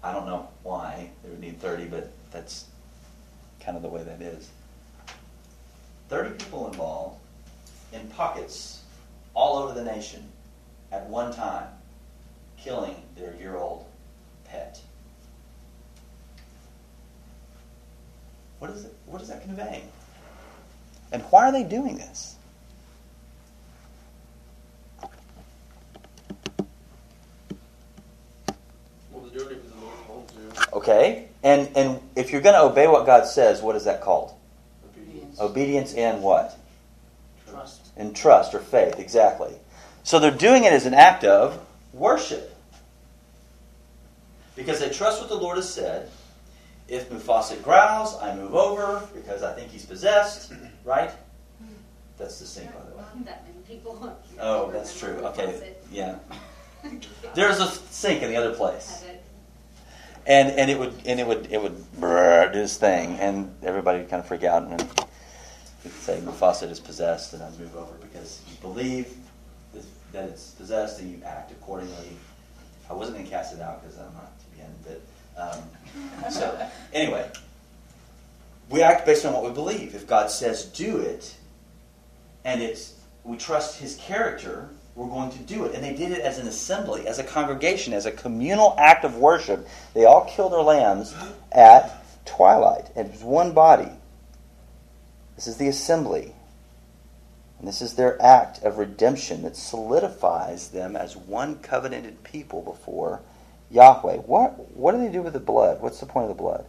I 0.04 0.12
don't 0.12 0.26
know 0.26 0.50
why 0.64 1.12
they 1.24 1.30
would 1.30 1.40
need 1.40 1.60
30, 1.62 1.86
but 1.86 2.12
that's 2.32 2.66
kind 3.62 3.78
of 3.78 3.84
the 3.84 3.90
way 3.90 4.04
that 4.04 4.22
is. 4.22 4.50
30 6.10 6.32
people 6.32 6.68
involved 6.68 7.20
in 7.94 8.08
pockets 8.08 8.82
all 9.36 9.58
over 9.60 9.74
the 9.74 9.84
nation 9.84 10.28
at 10.92 11.06
one 11.08 11.32
time, 11.32 11.68
killing 12.58 12.96
their 13.16 13.36
year 13.36 13.56
old 13.56 13.86
pet. 14.46 14.82
What, 18.58 18.72
is 18.72 18.86
it, 18.86 18.94
what 19.06 19.20
does 19.20 19.28
that 19.28 19.44
convey? 19.44 19.84
And 21.12 21.24
why 21.24 21.50
are 21.50 21.52
they 21.52 21.64
doing 21.64 21.98
this? 21.98 22.36
Well, 29.12 29.24
they're 29.24 29.40
doing 29.40 29.52
it 29.52 29.64
because 29.64 29.72
the 29.72 29.86
Lord 29.86 29.96
told 30.06 30.30
to. 30.30 30.74
Okay? 30.74 31.28
And 31.44 31.70
and 31.76 32.00
if 32.16 32.32
you're 32.32 32.42
going 32.42 32.56
to 32.56 32.62
obey 32.62 32.88
what 32.88 33.06
God 33.06 33.26
says, 33.26 33.62
what 33.62 33.76
is 33.76 33.86
that 33.86 34.02
called? 34.02 34.34
Obedience. 34.86 35.40
Obedience 35.40 35.94
and 35.94 36.22
what? 36.22 36.58
Trust. 37.50 37.88
And 37.98 38.16
trust 38.16 38.54
or 38.54 38.60
faith, 38.60 39.00
exactly. 39.00 39.54
So 40.04 40.20
they're 40.20 40.32
doing 40.32 40.64
it 40.64 40.74
as 40.74 40.86
an 40.86 40.94
act 40.94 41.24
of 41.24 41.60
worship. 41.94 42.56
Because 44.56 44.80
they 44.80 44.90
trust 44.90 45.22
what 45.22 45.30
the 45.30 45.36
Lord 45.36 45.58
has 45.58 45.74
said. 45.74 46.10
If 46.90 47.10
Mufasa 47.10 47.62
growls, 47.64 48.18
I 48.20 48.36
move 48.36 48.56
over 48.56 49.08
because 49.14 49.44
I 49.44 49.54
think 49.54 49.72
he's 49.72 49.86
possessed, 49.86 50.52
right? 50.84 51.12
That's 52.18 52.40
the 52.40 52.46
same, 52.46 52.68
by 52.68 52.90
the 52.90 52.98
way. 52.98 53.04
That 53.26 53.46
many 53.46 53.60
people. 53.66 54.18
Oh, 54.40 54.72
that's 54.72 55.00
true. 55.00 55.14
Okay, 55.28 55.76
yeah. 55.92 56.18
There's 57.36 57.60
a 57.60 57.68
sink 57.68 58.24
in 58.24 58.30
the 58.30 58.36
other 58.36 58.54
place. 58.54 59.06
And 60.28 60.52
and 60.52 60.70
it 60.70 60.78
would 60.78 60.94
and 61.06 61.20
it 61.20 61.26
would 61.26 61.48
it 61.52 61.62
would 61.62 61.78
brrr, 62.00 62.52
do 62.52 62.60
his 62.60 62.78
thing, 62.78 63.18
and 63.20 63.56
everybody 63.64 64.00
would 64.00 64.10
kind 64.10 64.20
of 64.20 64.28
freak 64.28 64.44
out 64.44 64.64
and 64.64 64.72
would 65.84 65.94
say 65.94 66.20
Mufasa 66.20 66.70
is 66.70 66.80
possessed, 66.80 67.34
and 67.34 67.42
I'd 67.42 67.58
move 67.60 67.76
over 67.76 67.94
because 68.02 68.42
you 68.50 68.58
believe 68.62 69.16
that 69.74 69.86
that 70.12 70.30
it's 70.30 70.52
possessed 70.52 71.00
and 71.00 71.12
you 71.12 71.24
act 71.24 71.52
accordingly. 71.52 72.18
I 72.90 72.94
wasn't 72.94 73.18
going 73.18 73.26
to 73.28 73.32
cast 73.32 73.54
it 73.54 73.62
out 73.62 73.82
because 73.82 73.98
I'm 73.98 74.14
not 74.14 74.38
to 74.40 74.46
begin, 74.52 74.72
but 74.84 75.02
um, 75.40 76.32
so 76.32 76.68
anyway, 76.94 77.30
we 78.70 78.82
act 78.82 79.06
based 79.06 79.26
on 79.26 79.34
what 79.34 79.44
we 79.44 79.52
believe. 79.52 79.96
If 79.96 80.08
God 80.08 80.30
says 80.30 80.66
do 80.66 80.98
it, 81.00 81.36
and 82.46 82.62
it's 82.62 82.96
we 83.24 83.38
trust 83.38 83.80
His 83.80 83.96
character, 83.96 84.70
we're 84.96 85.08
going 85.08 85.32
to 85.32 85.40
do 85.40 85.66
it. 85.66 85.74
And 85.74 85.84
they 85.84 85.94
did 85.94 86.12
it 86.12 86.22
as 86.22 86.40
an 86.40 86.48
assembly, 86.48 87.08
as 87.08 87.20
a 87.20 87.24
congregation, 87.24 87.94
as 87.94 88.06
a 88.06 88.12
communal 88.12 88.76
act 88.78 89.06
of 89.06 89.18
worship. 89.18 89.68
They 89.94 90.06
all 90.06 90.26
killed 90.26 90.52
their 90.52 90.62
lambs 90.62 91.16
at 91.52 92.04
twilight. 92.26 92.90
and 92.96 93.08
It 93.08 93.14
was 93.14 93.24
one 93.24 93.54
body. 93.54 93.92
This 95.36 95.48
is 95.48 95.58
the 95.58 95.68
assembly. 95.68 96.34
And 97.60 97.68
this 97.68 97.82
is 97.82 97.96
their 97.96 98.22
act 98.22 98.64
of 98.64 98.78
redemption 98.78 99.42
that 99.44 99.58
solidifies 99.58 100.70
them 100.70 100.96
as 100.96 101.16
one 101.16 101.60
covenanted 101.60 102.24
people 102.24 102.62
before 102.62 103.22
Yahweh. 103.72 104.18
What, 104.18 104.76
what 104.76 104.94
do 104.94 104.98
they 105.00 105.12
do 105.12 105.22
with 105.22 105.34
the 105.34 105.40
blood? 105.40 105.82
What's 105.82 106.00
the 106.00 106.06
point 106.06 106.30
of 106.30 106.36
the 106.36 106.42
blood? 106.42 106.66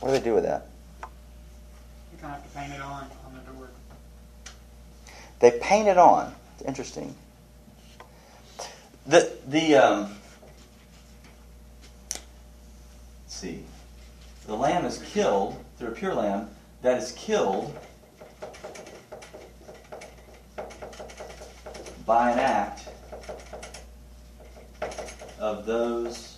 What 0.00 0.08
do 0.08 0.18
they 0.18 0.24
do 0.24 0.34
with 0.34 0.44
that? 0.44 0.66
You 1.02 2.26
have 2.26 2.42
to 2.42 2.58
paint 2.58 2.72
it 2.72 2.80
on, 2.80 3.06
on 3.26 3.34
the 3.34 3.52
door. 3.52 3.68
They 5.40 5.52
paint 5.52 5.88
it 5.88 5.98
on. 5.98 6.34
It's 6.54 6.66
interesting. 6.66 7.14
The 9.06 9.32
the 9.48 9.76
um, 9.76 10.16
let's 12.12 12.20
see, 13.26 13.64
the 14.46 14.54
lamb 14.54 14.84
is 14.84 14.98
killed. 14.98 15.62
They're 15.78 15.88
a 15.88 15.92
pure 15.92 16.14
lamb 16.14 16.48
that 16.82 16.98
is 16.98 17.12
killed 17.12 17.76
by 22.06 22.32
an 22.32 22.38
act 22.38 22.89
of 25.40 25.64
those 25.64 26.36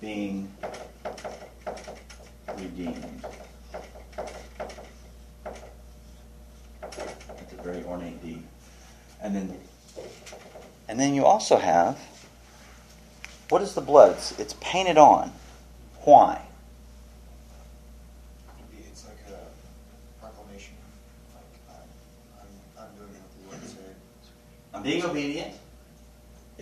being 0.00 0.52
redeemed. 2.56 3.24
It's 6.82 7.52
a 7.52 7.62
very 7.62 7.84
ornate 7.84 8.20
deed. 8.20 8.42
And 9.22 9.36
then 9.36 9.56
and 10.88 10.98
then 10.98 11.14
you 11.14 11.24
also 11.24 11.56
have 11.56 12.00
what 13.48 13.62
is 13.62 13.74
the 13.74 13.80
blood? 13.80 14.12
It's, 14.12 14.38
it's 14.40 14.54
painted 14.60 14.98
on. 14.98 15.32
Why? 16.02 16.42
It's 18.76 19.04
like 19.04 19.18
a 19.28 20.20
proclamation, 20.20 20.74
like 21.34 21.44
I'm, 21.68 21.76
I'm, 22.40 22.84
I'm 22.84 22.96
doing 22.96 23.10
what 23.10 23.30
the 23.38 23.56
Lord 23.56 23.68
said. 23.68 23.94
I'm 24.74 24.82
being 24.82 25.04
obedient. 25.04 25.59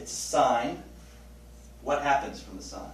It's. 0.09 0.83
What 1.83 2.03
happens 2.03 2.41
from 2.43 2.57
the 2.57 2.62
sign? 2.62 2.91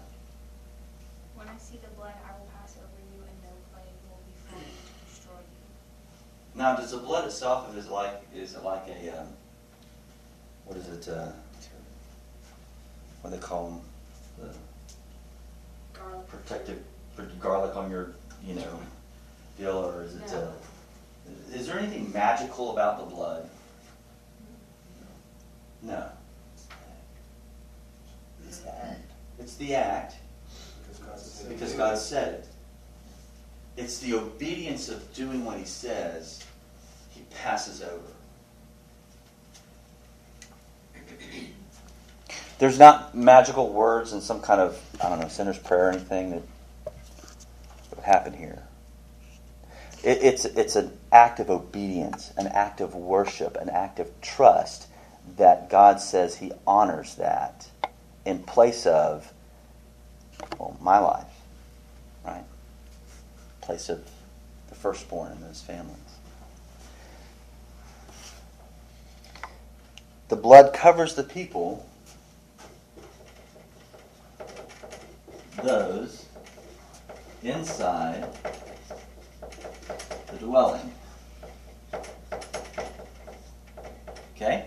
When 1.35 1.49
I 1.49 1.56
see 1.59 1.78
the 1.83 1.88
blood, 1.97 2.12
I 2.26 2.38
will 2.38 2.47
pass 2.61 2.76
over 2.76 3.00
you, 3.12 3.23
and 3.23 3.42
no 3.42 3.50
plague 3.73 3.87
will 4.09 4.21
be 4.26 4.59
you 4.59 4.59
to 4.59 5.11
destroy 5.11 5.38
you. 5.38 6.59
Now, 6.61 6.76
does 6.76 6.90
the 6.90 6.99
blood 6.99 7.25
itself 7.26 7.75
is 7.76 7.87
it 7.87 7.90
like 7.90 8.23
is 8.35 8.54
it 8.54 8.62
like 8.64 8.87
a 8.88 9.21
um, 9.21 9.28
what 10.64 10.76
is 10.76 10.88
it? 10.88 11.09
Uh, 11.09 11.30
what 13.23 13.30
do 13.30 13.37
they 13.37 13.42
call 13.42 13.71
them? 13.71 13.80
The 14.38 15.99
Garlic. 15.99 16.28
protective 16.28 16.83
garlic 17.40 17.76
on 17.76 17.90
your 17.90 18.11
you 18.44 18.54
know 18.54 18.78
deal, 19.56 19.78
or 19.78 20.02
is 20.02 20.16
it? 20.16 20.26
No. 20.33 20.38
Uh, 20.38 20.50
is 21.54 21.66
there 21.66 21.78
anything 21.78 22.12
magical 22.12 22.73
about 22.73 22.99
the 22.99 23.14
blood? 23.14 23.49
No. 25.83 26.06
It's 28.54 28.59
the 28.59 28.75
act, 28.87 29.11
It's 29.54 29.68
the 29.68 29.76
act 29.76 30.16
because 30.82 30.99
God 30.99 31.20
said. 31.20 31.49
because 31.49 31.73
God 31.75 31.96
said 31.96 32.34
it. 32.34 32.46
It's 33.76 34.00
the 34.00 34.14
obedience 34.14 34.88
of 34.88 35.14
doing 35.14 35.44
what 35.44 35.58
He 35.58 35.64
says. 35.64 36.42
He 37.11 37.23
passes 37.30 37.80
over. 37.80 38.02
There's 42.58 42.80
not 42.80 43.14
magical 43.14 43.73
words 43.73 44.12
and 44.12 44.20
some 44.20 44.40
kind 44.40 44.61
of 44.61 44.82
I 45.00 45.08
don't 45.08 45.20
know 45.20 45.28
sinner's 45.28 45.58
prayer 45.58 45.87
or 45.87 45.90
anything 45.90 46.30
that 46.30 46.42
would 47.94 48.04
happen 48.04 48.32
here. 48.32 48.64
It, 50.02 50.18
it's 50.20 50.46
it's 50.46 50.75
an 50.75 50.99
act 51.12 51.38
of 51.38 51.49
obedience, 51.49 52.32
an 52.37 52.49
act 52.49 52.80
of 52.80 52.96
worship, 52.96 53.54
an 53.54 53.68
act 53.68 54.00
of 54.00 54.20
trust 54.20 54.88
that 55.37 55.70
God 55.70 56.00
says 56.00 56.38
He 56.38 56.50
honors 56.66 57.14
that 57.14 57.68
in 58.25 58.42
place 58.42 58.84
of 58.84 59.30
well 60.58 60.76
my 60.80 60.99
life, 60.99 61.26
right? 62.25 62.44
place 63.64 63.88
of 63.88 64.06
the 64.68 64.75
firstborn 64.75 65.32
in 65.32 65.40
those 65.40 65.62
families. 65.62 65.99
The 70.28 70.37
blood 70.37 70.75
covers 70.75 71.14
the 71.14 71.23
people, 71.23 71.87
those 75.62 76.26
inside 77.42 78.26
the 80.30 80.37
dwelling. 80.38 80.92
Okay? 84.37 84.66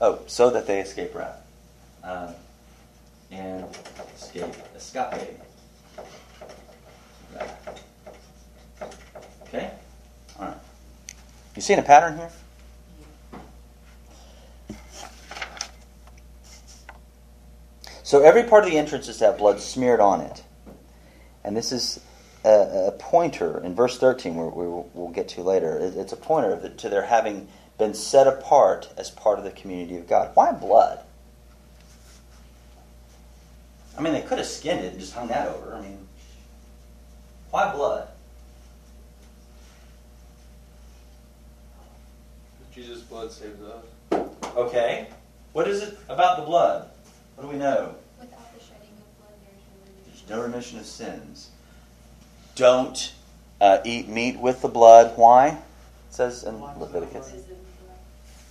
Oh, 0.00 0.20
so 0.26 0.48
that 0.50 0.66
they 0.66 0.80
escape 0.80 1.14
wrath. 1.14 1.45
Uh, 2.06 2.32
and 3.32 3.64
escape, 4.14 4.54
escape. 4.76 5.40
Okay? 9.42 9.70
All 10.38 10.46
right. 10.46 10.56
You 11.56 11.62
seeing 11.62 11.80
a 11.80 11.82
pattern 11.82 12.16
here? 12.18 12.30
So 18.04 18.22
every 18.22 18.44
part 18.44 18.62
of 18.62 18.70
the 18.70 18.78
entrance 18.78 19.08
is 19.08 19.18
that 19.18 19.36
blood 19.36 19.60
smeared 19.60 19.98
on 19.98 20.20
it. 20.20 20.44
And 21.42 21.56
this 21.56 21.72
is 21.72 21.98
a, 22.44 22.88
a 22.88 22.92
pointer 22.92 23.60
in 23.64 23.74
verse 23.74 23.98
13, 23.98 24.36
where 24.36 24.46
we 24.46 24.64
will 24.66 24.88
we'll 24.94 25.08
get 25.08 25.26
to 25.30 25.42
later. 25.42 25.80
It's 25.80 26.12
a 26.12 26.16
pointer 26.16 26.68
to 26.68 26.88
their 26.88 27.02
having 27.02 27.48
been 27.78 27.94
set 27.94 28.28
apart 28.28 28.92
as 28.96 29.10
part 29.10 29.38
of 29.38 29.44
the 29.44 29.50
community 29.50 29.96
of 29.96 30.06
God. 30.06 30.30
Why 30.34 30.52
blood? 30.52 31.00
I 33.96 34.02
mean, 34.02 34.12
they 34.12 34.22
could 34.22 34.38
have 34.38 34.46
skinned 34.46 34.80
it 34.80 34.92
and 34.92 35.00
just 35.00 35.14
hung 35.14 35.28
that 35.28 35.48
over. 35.48 35.74
I 35.74 35.80
mean, 35.80 36.06
Why 37.50 37.72
blood? 37.72 38.08
Jesus' 42.76 43.00
blood 43.00 43.32
saves 43.32 43.58
us. 43.62 44.28
Okay. 44.54 45.08
What 45.54 45.66
is 45.66 45.82
it 45.82 45.98
about 46.10 46.36
the 46.36 46.44
blood? 46.44 46.90
What 47.34 47.44
do 47.44 47.48
we 47.48 47.56
know? 47.56 47.94
Without 48.20 48.52
the 48.52 48.60
shedding 48.60 48.90
of 48.98 49.18
blood, 49.18 49.32
there's 50.04 50.28
no 50.28 50.42
remission. 50.42 50.76
There's 50.76 50.76
no 50.76 50.76
remission 50.76 50.78
of 50.78 50.84
sins. 50.84 51.50
Don't 52.54 53.14
uh, 53.62 53.78
eat 53.86 54.08
meat 54.08 54.38
with 54.38 54.60
the 54.60 54.68
blood. 54.68 55.16
Why? 55.16 55.48
It 55.48 55.56
says 56.10 56.44
in 56.44 56.60
Leviticus. 56.60 57.32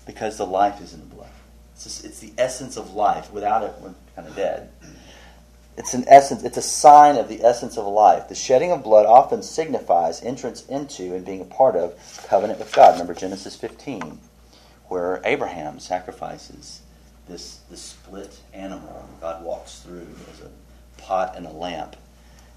Because 0.07 0.37
the 0.37 0.45
life 0.47 0.81
is 0.81 0.95
in 0.95 1.01
the 1.01 1.15
blood. 1.15 1.29
It's, 1.75 1.83
just, 1.83 2.05
it's 2.05 2.19
the 2.19 2.33
essence 2.39 2.77
of 2.77 2.95
life. 2.95 3.31
Without 3.31 3.61
it, 3.63 3.73
we're 3.79 3.93
kind 4.15 4.27
of 4.27 4.35
dead. 4.35 4.69
It's 5.77 5.93
an 5.93 6.05
essence. 6.07 6.43
It's 6.43 6.57
a 6.57 6.61
sign 6.61 7.17
of 7.17 7.27
the 7.27 7.43
essence 7.43 7.77
of 7.77 7.85
life. 7.85 8.29
The 8.29 8.35
shedding 8.35 8.71
of 8.71 8.83
blood 8.83 9.05
often 9.05 9.43
signifies 9.43 10.23
entrance 10.23 10.65
into 10.67 11.13
and 11.13 11.25
being 11.25 11.41
a 11.41 11.45
part 11.45 11.75
of 11.75 11.93
covenant 12.27 12.59
with 12.59 12.73
God. 12.73 12.93
Remember 12.93 13.13
Genesis 13.13 13.55
15, 13.55 14.19
where 14.87 15.21
Abraham 15.25 15.79
sacrifices 15.79 16.81
this 17.27 17.59
this 17.69 17.81
split 17.81 18.39
animal. 18.53 19.07
God 19.19 19.43
walks 19.43 19.79
through 19.79 20.07
as 20.31 20.41
a 20.41 21.01
pot 21.01 21.35
and 21.35 21.45
a 21.45 21.51
lamp, 21.51 21.95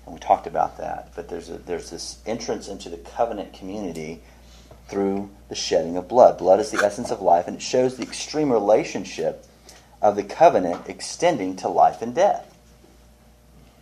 and 0.05 0.15
we 0.15 0.21
talked 0.21 0.47
about 0.47 0.79
that. 0.79 1.13
But 1.17 1.29
there's 1.29 1.51
a, 1.51 1.59
there's 1.59 1.91
this 1.91 2.19
entrance 2.27 2.69
into 2.69 2.89
the 2.89 2.99
covenant 2.99 3.53
community 3.53 4.23
through 4.89 5.31
the 5.49 5.55
shedding 5.55 5.97
of 5.97 6.09
blood. 6.09 6.39
Blood 6.39 6.61
is 6.61 6.71
the 6.71 6.85
essence 6.85 7.11
of 7.11 7.21
life, 7.21 7.47
and 7.47 7.57
it 7.57 7.63
shows 7.63 7.97
the 7.97 8.03
extreme 8.03 8.53
relationship 8.53 9.45
of 10.01 10.17
the 10.17 10.23
covenant 10.23 10.89
extending 10.89 11.57
to 11.57 11.69
life 11.69 12.01
and 12.01 12.15
death. 12.15 12.58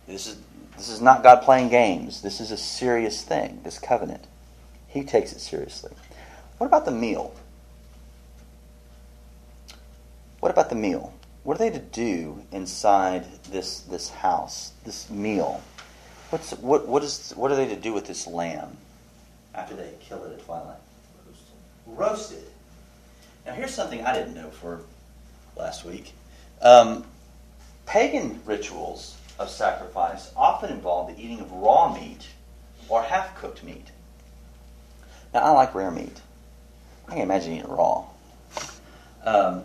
This 0.07 0.27
is 0.27 0.37
this 0.77 0.89
is 0.89 1.01
not 1.01 1.23
God 1.23 1.41
playing 1.41 1.69
games. 1.69 2.21
This 2.21 2.39
is 2.39 2.51
a 2.51 2.57
serious 2.57 3.23
thing. 3.23 3.61
This 3.63 3.79
covenant, 3.79 4.25
He 4.87 5.03
takes 5.03 5.33
it 5.33 5.41
seriously. 5.41 5.91
What 6.57 6.67
about 6.67 6.85
the 6.85 6.91
meal? 6.91 7.35
What 10.39 10.51
about 10.51 10.69
the 10.69 10.75
meal? 10.75 11.13
What 11.43 11.55
are 11.55 11.57
they 11.59 11.71
to 11.71 11.79
do 11.79 12.43
inside 12.51 13.25
this 13.51 13.81
this 13.81 14.09
house? 14.09 14.71
This 14.85 15.09
meal. 15.09 15.61
What's 16.29 16.51
what 16.51 16.87
what 16.87 17.03
is 17.03 17.33
what 17.35 17.51
are 17.51 17.55
they 17.55 17.67
to 17.67 17.75
do 17.75 17.91
with 17.91 18.05
this 18.05 18.27
lamb 18.27 18.77
after 19.53 19.75
they 19.75 19.91
kill 19.99 20.23
it 20.25 20.33
at 20.33 20.45
twilight? 20.45 20.77
Roast 21.85 22.33
it. 22.33 22.49
Now 23.45 23.53
here's 23.53 23.73
something 23.73 24.03
I 24.03 24.13
didn't 24.13 24.35
know 24.35 24.49
for 24.49 24.81
last 25.55 25.85
week. 25.85 26.13
Um, 26.61 27.05
pagan 27.85 28.41
rituals 28.45 29.16
of 29.39 29.49
sacrifice 29.49 30.31
often 30.35 30.71
involved 30.71 31.15
the 31.15 31.21
eating 31.21 31.39
of 31.39 31.51
raw 31.51 31.93
meat 31.93 32.27
or 32.89 33.03
half 33.03 33.35
cooked 33.39 33.63
meat. 33.63 33.91
Now, 35.33 35.41
I 35.41 35.49
like 35.51 35.75
rare 35.75 35.91
meat. 35.91 36.21
I 37.07 37.11
can 37.11 37.21
imagine 37.21 37.53
eating 37.53 37.65
it 37.65 37.69
raw. 37.69 38.05
Um, 39.23 39.63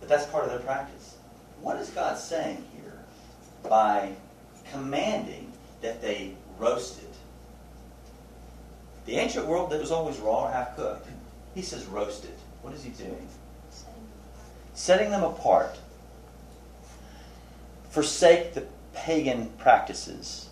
but 0.00 0.08
that's 0.08 0.26
part 0.26 0.44
of 0.44 0.50
their 0.50 0.60
practice. 0.60 1.16
What 1.60 1.76
is 1.76 1.88
God 1.90 2.18
saying 2.18 2.64
here 2.74 2.98
by 3.68 4.12
commanding 4.70 5.52
that 5.80 6.02
they 6.02 6.34
roast 6.58 7.02
it? 7.02 7.14
The 9.06 9.16
ancient 9.16 9.46
world 9.46 9.70
that 9.70 9.80
was 9.80 9.90
always 9.90 10.18
raw 10.18 10.44
or 10.44 10.50
half 10.50 10.76
cooked, 10.76 11.08
he 11.54 11.62
says 11.62 11.86
roast 11.86 12.24
it. 12.24 12.38
What 12.62 12.74
is 12.74 12.82
he 12.82 12.90
doing? 12.90 13.28
Setting 14.74 15.10
them 15.10 15.22
apart 15.22 15.78
forsake 17.94 18.54
the 18.54 18.64
pagan 18.92 19.46
practices. 19.56 20.48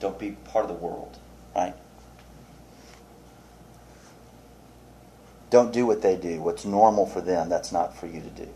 Don't 0.00 0.18
be 0.18 0.30
part 0.30 0.64
of 0.64 0.70
the 0.70 0.82
world, 0.82 1.18
right? 1.54 1.74
Don't 5.50 5.74
do 5.74 5.84
what 5.84 6.00
they 6.00 6.16
do. 6.16 6.40
What's 6.40 6.64
normal 6.64 7.04
for 7.04 7.20
them, 7.20 7.50
that's 7.50 7.70
not 7.70 7.94
for 7.94 8.06
you 8.06 8.22
to 8.22 8.30
do. 8.30 8.48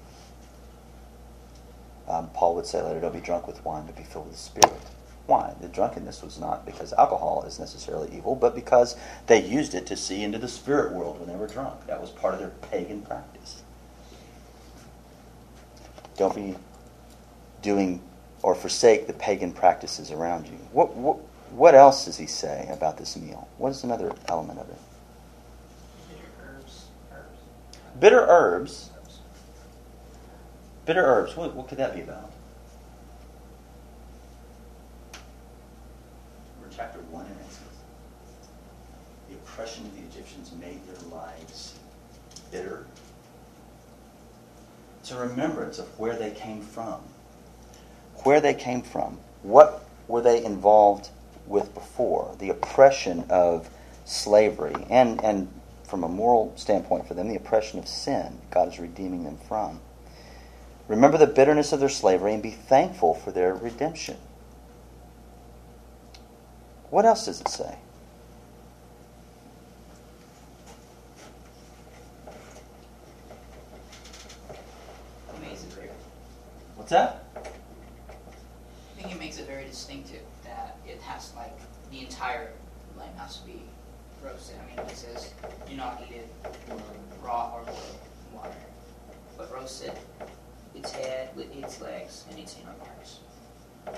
Um, 2.09 2.31
Paul 2.33 2.55
would 2.55 2.65
say 2.65 2.81
later, 2.81 3.01
don't 3.01 3.13
be 3.13 3.21
drunk 3.21 3.47
with 3.47 3.63
wine, 3.63 3.85
but 3.85 3.95
be 3.95 4.05
filled 4.05 4.29
with 4.29 4.37
the 4.37 4.41
Spirit. 4.41 4.81
Why? 5.27 5.53
The 5.61 5.69
drunkenness 5.69 6.23
was 6.23 6.39
not 6.41 6.65
because 6.65 6.95
alcohol 6.95 7.45
is 7.47 7.59
necessarily 7.59 8.17
evil, 8.17 8.37
but 8.37 8.55
because 8.55 8.97
they 9.27 9.45
used 9.45 9.75
it 9.75 9.85
to 9.89 9.97
see 9.99 10.23
into 10.23 10.39
the 10.39 10.49
spirit 10.49 10.93
world 10.93 11.19
when 11.19 11.29
they 11.29 11.37
were 11.37 11.47
drunk. 11.47 11.87
That 11.89 12.01
was 12.01 12.11
part 12.11 12.33
of 12.35 12.41
their 12.41 12.51
pagan 12.71 13.03
practice. 13.03 13.63
Don't 16.17 16.35
be 16.35 16.57
doing 17.65 18.01
or 18.43 18.55
forsake 18.55 19.07
the 19.07 19.13
pagan 19.15 19.51
practices 19.51 20.13
around 20.13 20.47
you. 20.47 20.59
What, 20.71 20.95
what, 20.95 21.17
what 21.51 21.75
else 21.75 22.05
does 22.05 22.19
he 22.19 22.27
say 22.27 22.69
about 22.71 22.99
this 22.99 23.17
meal? 23.17 23.49
What 23.57 23.71
is 23.71 23.83
another 23.83 24.13
element 24.29 24.61
of 24.61 24.69
it? 24.69 24.79
Bitter 26.11 26.27
herbs. 26.45 26.85
Herbs. 27.11 27.39
Bitter 27.99 28.27
herbs. 28.29 28.91
Bitter 30.85 31.05
herbs. 31.05 31.37
What, 31.37 31.55
what 31.55 31.67
could 31.69 31.79
that 31.79 31.95
be 31.95 32.03
about? 32.03 32.31
Remember 36.59 36.77
chapter 36.77 36.99
1 36.99 37.25
in 37.25 37.33
Exodus? 37.33 37.79
The 39.31 39.35
oppression 39.37 39.87
of 39.87 39.95
the 39.97 40.03
Egyptians 40.03 40.53
made 40.61 40.81
their 40.87 41.11
lives 41.11 41.79
bitter. 42.53 42.85
It's 45.01 45.13
a 45.13 45.19
remembrance 45.19 45.79
of 45.79 45.99
where 45.99 46.17
they 46.17 46.33
came 46.33 46.61
from 46.61 47.01
where 48.25 48.41
they 48.41 48.55
came 48.55 48.83
from. 48.83 49.19
What 49.43 49.87
were 50.09 50.23
they 50.23 50.45
involved 50.45 51.11
with 51.47 51.73
before? 51.75 52.35
The 52.39 52.51
oppression 52.51 53.25
of 53.31 53.69
slavery, 54.05 54.75
and, 54.91 55.23
and 55.23 55.49
from 55.85 56.05
a 56.05 56.09
moral 56.09 56.53
standpoint 56.57 57.07
for 57.07 57.15
them, 57.15 57.29
the 57.29 57.37
oppression 57.37 57.79
of 57.79 57.87
sin 57.87 58.39
God 58.51 58.69
is 58.69 58.79
redeeming 58.79 59.25
them 59.25 59.39
from. 59.49 59.81
Remember 60.89 61.17
the 61.17 61.27
bitterness 61.27 61.73
of 61.73 61.81
their 61.81 61.89
slavery 61.89 62.35
and 62.35 62.43
be 62.43 62.51
thankful 62.51 63.15
for 63.15 63.31
their 63.31 63.55
redemption. 63.55 64.17
What 66.91 67.07
else 67.07 67.25
does 67.25 67.41
it 67.41 67.49
say? 67.49 67.79
Amazing. 75.37 75.71
What's 76.77 76.91
that? 76.91 77.24
I 79.05 79.07
think 79.07 79.21
it 79.21 79.23
makes 79.23 79.39
it 79.39 79.47
very 79.47 79.67
distinctive 79.67 80.23
that 80.45 80.79
it 80.87 80.99
has 81.03 81.35
like 81.37 81.53
the 81.91 82.01
entire 82.01 82.53
lamb 82.97 83.15
has 83.19 83.37
to 83.37 83.47
be 83.47 83.61
roasted. 84.25 84.57
I 84.57 84.67
mean, 84.67 84.79
it 84.79 84.97
says 84.97 85.35
do 85.69 85.77
not 85.77 86.03
eat 86.09 86.17
it 86.17 86.27
raw 87.23 87.53
or 87.55 87.65
boiled 87.65 87.99
in 88.31 88.37
water, 88.39 88.55
but 89.37 89.53
roast 89.53 89.85
it, 89.85 89.99
its 90.75 90.91
head 90.93 91.29
with 91.37 91.55
its 91.55 91.83
legs 91.83 92.25
and 92.31 92.39
its 92.39 92.57
inner 92.63 92.73
parts. 92.73 93.19
And 93.85 93.95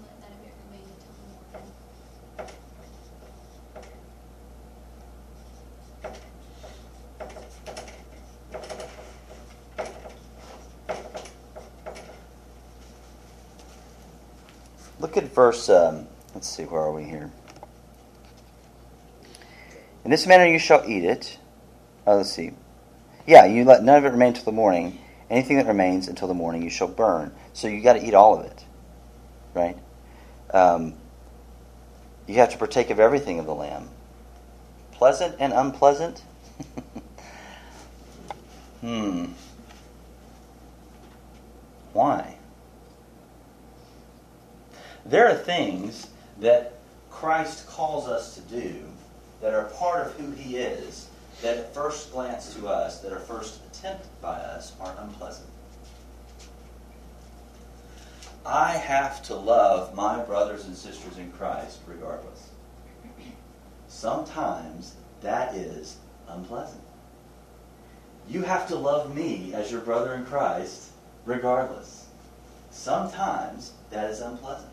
let 0.00 0.18
none 0.22 0.32
of 0.32 0.46
it 0.46 0.54
remain 0.70 0.88
until 0.88 1.12
the 1.12 1.24
morning. 1.58 1.72
Look 15.12 15.24
at 15.24 15.34
verse, 15.34 15.68
um, 15.68 16.06
let's 16.34 16.48
see, 16.48 16.62
where 16.62 16.80
are 16.80 16.90
we 16.90 17.04
here? 17.04 17.30
In 20.06 20.10
this 20.10 20.26
manner 20.26 20.46
you 20.46 20.58
shall 20.58 20.88
eat 20.88 21.04
it. 21.04 21.36
Oh, 22.06 22.16
let's 22.16 22.30
see. 22.30 22.52
Yeah, 23.26 23.44
you 23.44 23.66
let 23.66 23.84
none 23.84 23.98
of 23.98 24.06
it 24.06 24.12
remain 24.12 24.32
till 24.32 24.44
the 24.44 24.52
morning. 24.52 24.98
Anything 25.28 25.58
that 25.58 25.66
remains 25.66 26.08
until 26.08 26.28
the 26.28 26.34
morning 26.34 26.62
you 26.62 26.70
shall 26.70 26.88
burn. 26.88 27.34
So 27.52 27.68
you 27.68 27.82
got 27.82 27.92
to 27.92 28.02
eat 28.02 28.14
all 28.14 28.40
of 28.40 28.46
it, 28.46 28.64
right? 29.52 29.76
Um, 30.50 30.94
you 32.26 32.36
have 32.36 32.48
to 32.52 32.56
partake 32.56 32.88
of 32.88 32.98
everything 32.98 33.38
of 33.38 33.44
the 33.44 33.54
lamb, 33.54 33.90
pleasant 34.92 35.36
and 35.38 35.52
unpleasant. 35.52 36.22
hmm. 38.80 39.26
Why? 41.92 42.31
There 45.12 45.28
are 45.28 45.34
things 45.34 46.06
that 46.40 46.72
Christ 47.10 47.66
calls 47.66 48.08
us 48.08 48.34
to 48.34 48.40
do 48.40 48.82
that 49.42 49.52
are 49.52 49.64
part 49.64 50.06
of 50.06 50.14
who 50.14 50.30
He 50.30 50.56
is, 50.56 51.10
that 51.42 51.58
at 51.58 51.74
first 51.74 52.10
glance 52.12 52.54
to 52.54 52.66
us, 52.66 53.00
that 53.00 53.12
are 53.12 53.18
first 53.18 53.60
attempted 53.66 54.08
by 54.22 54.36
us, 54.36 54.72
are 54.80 54.96
unpleasant. 54.98 55.50
I 58.46 58.70
have 58.70 59.22
to 59.24 59.34
love 59.34 59.94
my 59.94 60.18
brothers 60.24 60.64
and 60.64 60.74
sisters 60.74 61.18
in 61.18 61.30
Christ 61.32 61.80
regardless. 61.86 62.48
Sometimes 63.88 64.94
that 65.20 65.54
is 65.54 65.98
unpleasant. 66.26 66.80
You 68.30 68.44
have 68.44 68.66
to 68.68 68.76
love 68.76 69.14
me 69.14 69.52
as 69.52 69.70
your 69.70 69.82
brother 69.82 70.14
in 70.14 70.24
Christ 70.24 70.88
regardless. 71.26 72.06
Sometimes 72.70 73.74
that 73.90 74.08
is 74.08 74.22
unpleasant. 74.22 74.72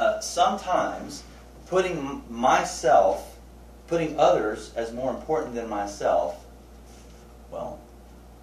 Uh, 0.00 0.18
sometimes 0.20 1.22
putting 1.66 2.24
myself, 2.30 3.38
putting 3.86 4.18
others 4.18 4.72
as 4.74 4.94
more 4.94 5.10
important 5.10 5.54
than 5.54 5.68
myself, 5.68 6.42
well, 7.50 7.78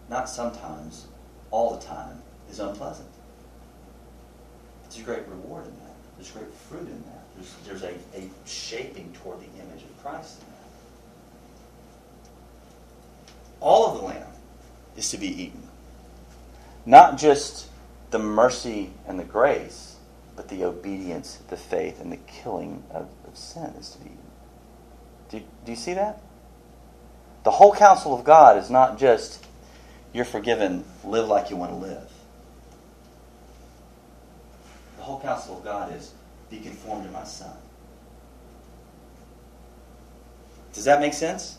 not 0.08 0.30
sometimes, 0.30 1.08
all 1.50 1.76
the 1.76 1.84
time, 1.84 2.22
is 2.52 2.60
unpleasant. 2.60 3.10
There's 4.84 5.00
a 5.00 5.04
great 5.04 5.28
reward 5.28 5.66
in 5.66 5.72
that. 5.78 5.96
There's 6.16 6.30
great 6.30 6.54
fruit 6.70 6.88
in 6.88 7.04
that. 7.06 7.24
There's, 7.36 7.56
there's 7.66 7.82
a, 7.82 7.96
a 8.16 8.30
shaping 8.46 9.12
toward 9.14 9.40
the 9.40 9.50
image 9.60 9.82
of 9.82 10.04
Christ 10.04 10.40
in 10.42 10.46
that. 10.50 10.58
All 13.62 13.88
of 13.88 13.98
the 13.98 14.06
lamb 14.06 14.32
is 14.96 15.10
to 15.10 15.18
be 15.18 15.28
eaten. 15.28 15.64
Not 16.86 17.18
just 17.18 17.68
the 18.12 18.20
mercy 18.20 18.92
and 19.08 19.20
the 19.20 19.24
grace, 19.24 19.97
but 20.38 20.48
the 20.48 20.64
obedience, 20.64 21.40
the 21.50 21.58
faith, 21.58 22.00
and 22.00 22.10
the 22.10 22.18
killing 22.18 22.84
of, 22.92 23.10
of 23.28 23.36
sin 23.38 23.74
is 23.78 23.90
to 23.90 23.98
be. 24.00 24.12
Do, 25.30 25.40
do 25.66 25.72
you 25.72 25.76
see 25.76 25.96
that? 25.96 26.22
The 27.44 27.52
whole 27.52 27.76
counsel 27.76 28.18
of 28.18 28.24
God 28.24 28.58
is 28.58 28.70
not 28.70 28.98
just 28.98 29.46
you're 30.14 30.24
forgiven, 30.24 30.86
live 31.04 31.28
like 31.28 31.50
you 31.50 31.58
want 31.58 31.72
to 31.72 31.78
live. 31.78 32.10
The 34.98 35.04
whole 35.04 35.20
counsel 35.20 35.58
of 35.58 35.66
God 35.66 35.94
is 35.94 36.14
be 36.50 36.60
conformed 36.60 37.06
to 37.06 37.12
my 37.12 37.26
son. 37.26 37.56
Does 40.74 40.86
that 40.86 41.02
make 41.02 41.14
sense? 41.14 41.58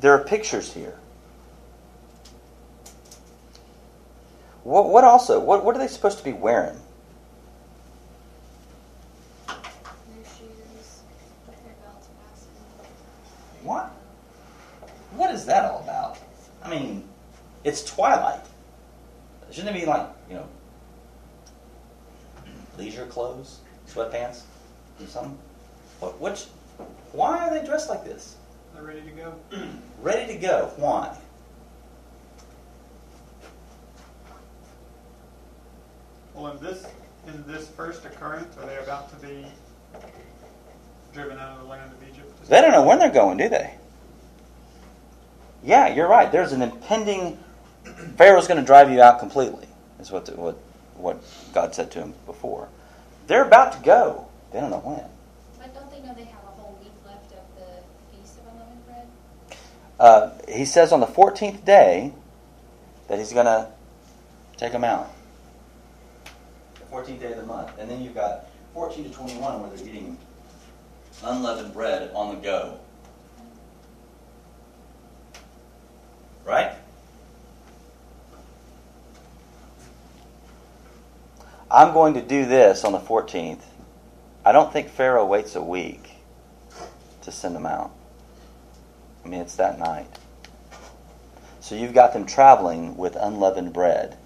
There 0.00 0.12
are 0.12 0.22
pictures 0.24 0.72
here. 0.72 0.98
What, 4.64 4.90
what 4.90 5.02
also? 5.02 5.40
What, 5.40 5.64
what 5.64 5.74
are 5.74 5.78
they 5.78 5.88
supposed 5.88 6.18
to 6.18 6.24
be 6.24 6.32
wearing? 6.32 6.78
New 9.48 10.22
shoes, 10.24 11.00
put 11.46 11.56
their 11.64 11.74
belts 11.82 12.08
fastened. 12.20 13.57
What? 13.68 13.90
What 15.14 15.34
is 15.34 15.44
that 15.44 15.70
all 15.70 15.80
about? 15.80 16.16
I 16.62 16.70
mean, 16.70 17.06
it's 17.64 17.84
twilight. 17.84 18.40
Shouldn't 19.50 19.76
it 19.76 19.80
be 19.80 19.84
like, 19.84 20.08
you 20.26 20.36
know, 20.36 20.46
leisure 22.78 23.04
clothes, 23.04 23.58
sweatpants, 23.86 24.44
or 24.98 25.06
something? 25.06 25.36
What? 26.00 26.18
Which? 26.18 26.46
Why 27.12 27.46
are 27.46 27.50
they 27.52 27.66
dressed 27.66 27.90
like 27.90 28.04
this? 28.04 28.36
They're 28.72 28.84
ready 28.84 29.02
to 29.02 29.10
go. 29.10 29.34
Ready 30.00 30.32
to 30.32 30.38
go. 30.38 30.72
Why? 30.76 31.14
Well, 36.32 36.52
in 36.52 36.62
this 36.62 36.86
in 37.26 37.44
this 37.46 37.68
first 37.68 38.06
occurrence, 38.06 38.56
are 38.56 38.64
they 38.64 38.78
about 38.78 39.10
to 39.10 39.26
be 39.26 39.44
driven 41.18 41.38
out 41.38 41.56
of 41.56 41.62
the 41.62 41.68
land 41.68 41.92
of 41.92 42.08
Egypt? 42.08 42.48
They 42.48 42.60
don't 42.60 42.70
know 42.70 42.84
when 42.84 43.00
they're 43.00 43.10
going, 43.10 43.38
do 43.38 43.48
they? 43.48 43.74
Yeah, 45.64 45.92
you're 45.92 46.08
right. 46.08 46.30
There's 46.30 46.52
an 46.52 46.62
impending. 46.62 47.38
Pharaoh's 48.16 48.46
going 48.46 48.60
to 48.60 48.66
drive 48.66 48.90
you 48.90 49.02
out 49.02 49.18
completely. 49.18 49.66
Is 49.98 50.12
what 50.12 50.26
the, 50.26 50.36
what 50.36 50.56
what 50.94 51.20
God 51.52 51.74
said 51.74 51.90
to 51.92 52.00
him 52.00 52.14
before. 52.26 52.68
They're 53.26 53.44
about 53.44 53.72
to 53.72 53.80
go. 53.80 54.28
They 54.52 54.60
don't 54.60 54.70
know 54.70 54.78
when. 54.78 55.04
But 55.58 55.74
don't 55.74 55.90
they 55.90 56.06
know 56.06 56.14
they 56.14 56.24
have 56.24 56.42
a 56.44 56.52
whole 56.52 56.78
week 56.80 56.92
left 57.04 57.32
of 57.32 57.38
the 57.56 58.16
Feast 58.16 58.38
of 58.38 58.52
Unleavened 58.52 58.86
Bread? 58.86 59.06
Uh, 59.98 60.30
he 60.48 60.64
says 60.64 60.92
on 60.92 61.00
the 61.00 61.06
14th 61.06 61.64
day 61.64 62.12
that 63.08 63.18
he's 63.18 63.32
going 63.32 63.46
to 63.46 63.68
take 64.56 64.72
them 64.72 64.84
out. 64.84 65.12
The 66.74 66.96
14th 66.96 67.20
day 67.20 67.32
of 67.32 67.38
the 67.38 67.46
month. 67.46 67.72
And 67.78 67.90
then 67.90 68.02
you've 68.02 68.14
got 68.14 68.46
14 68.74 69.04
to 69.04 69.10
21 69.10 69.60
where 69.60 69.70
they're 69.70 69.86
eating 69.86 70.16
unleavened 71.22 71.72
bread 71.72 72.10
on 72.14 72.34
the 72.34 72.40
go. 72.40 72.78
Right? 76.44 76.72
I'm 81.70 81.92
going 81.92 82.14
to 82.14 82.22
do 82.22 82.46
this 82.46 82.84
on 82.84 82.92
the 82.92 82.98
14th. 82.98 83.60
I 84.44 84.52
don't 84.52 84.72
think 84.72 84.88
Pharaoh 84.88 85.26
waits 85.26 85.54
a 85.54 85.62
week 85.62 86.10
to 87.22 87.30
send 87.30 87.54
them 87.54 87.66
out. 87.66 87.90
I 89.24 89.28
mean, 89.28 89.40
it's 89.40 89.56
that 89.56 89.78
night. 89.78 90.06
So 91.60 91.74
you've 91.74 91.92
got 91.92 92.14
them 92.14 92.24
traveling 92.24 92.96
with 92.96 93.14
unleavened 93.16 93.74
bread 93.74 94.16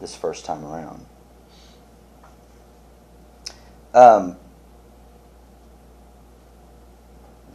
this 0.00 0.16
first 0.16 0.44
time 0.44 0.64
around. 0.64 1.06
Um, 3.94 4.36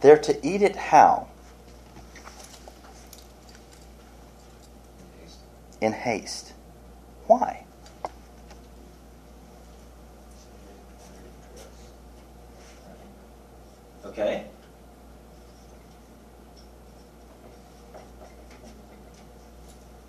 they're 0.02 0.18
to 0.18 0.46
eat 0.46 0.62
it 0.62 0.76
how? 0.76 1.28
In 5.80 5.92
haste. 5.92 6.52
Why? 7.26 7.64
Okay. 14.04 14.44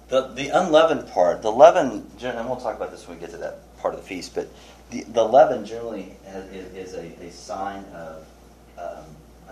The, 0.10 0.28
the 0.28 0.50
unleavened 0.50 1.08
part, 1.10 1.42
the 1.42 1.52
leaven, 1.52 2.08
and 2.22 2.48
we'll 2.48 2.58
talk 2.58 2.76
about 2.76 2.92
this 2.92 3.08
when 3.08 3.18
we 3.18 3.22
get 3.22 3.32
to 3.32 3.38
that 3.38 3.60
part 3.78 3.94
of 3.94 4.02
the 4.02 4.06
feast, 4.06 4.36
but 4.36 4.48
the, 4.92 5.04
the 5.04 5.24
leaven 5.24 5.66
generally 5.66 6.16
is, 6.28 6.92
is 6.92 6.94
a, 6.94 7.26
a 7.26 7.32
sign 7.32 7.84
of, 7.96 8.24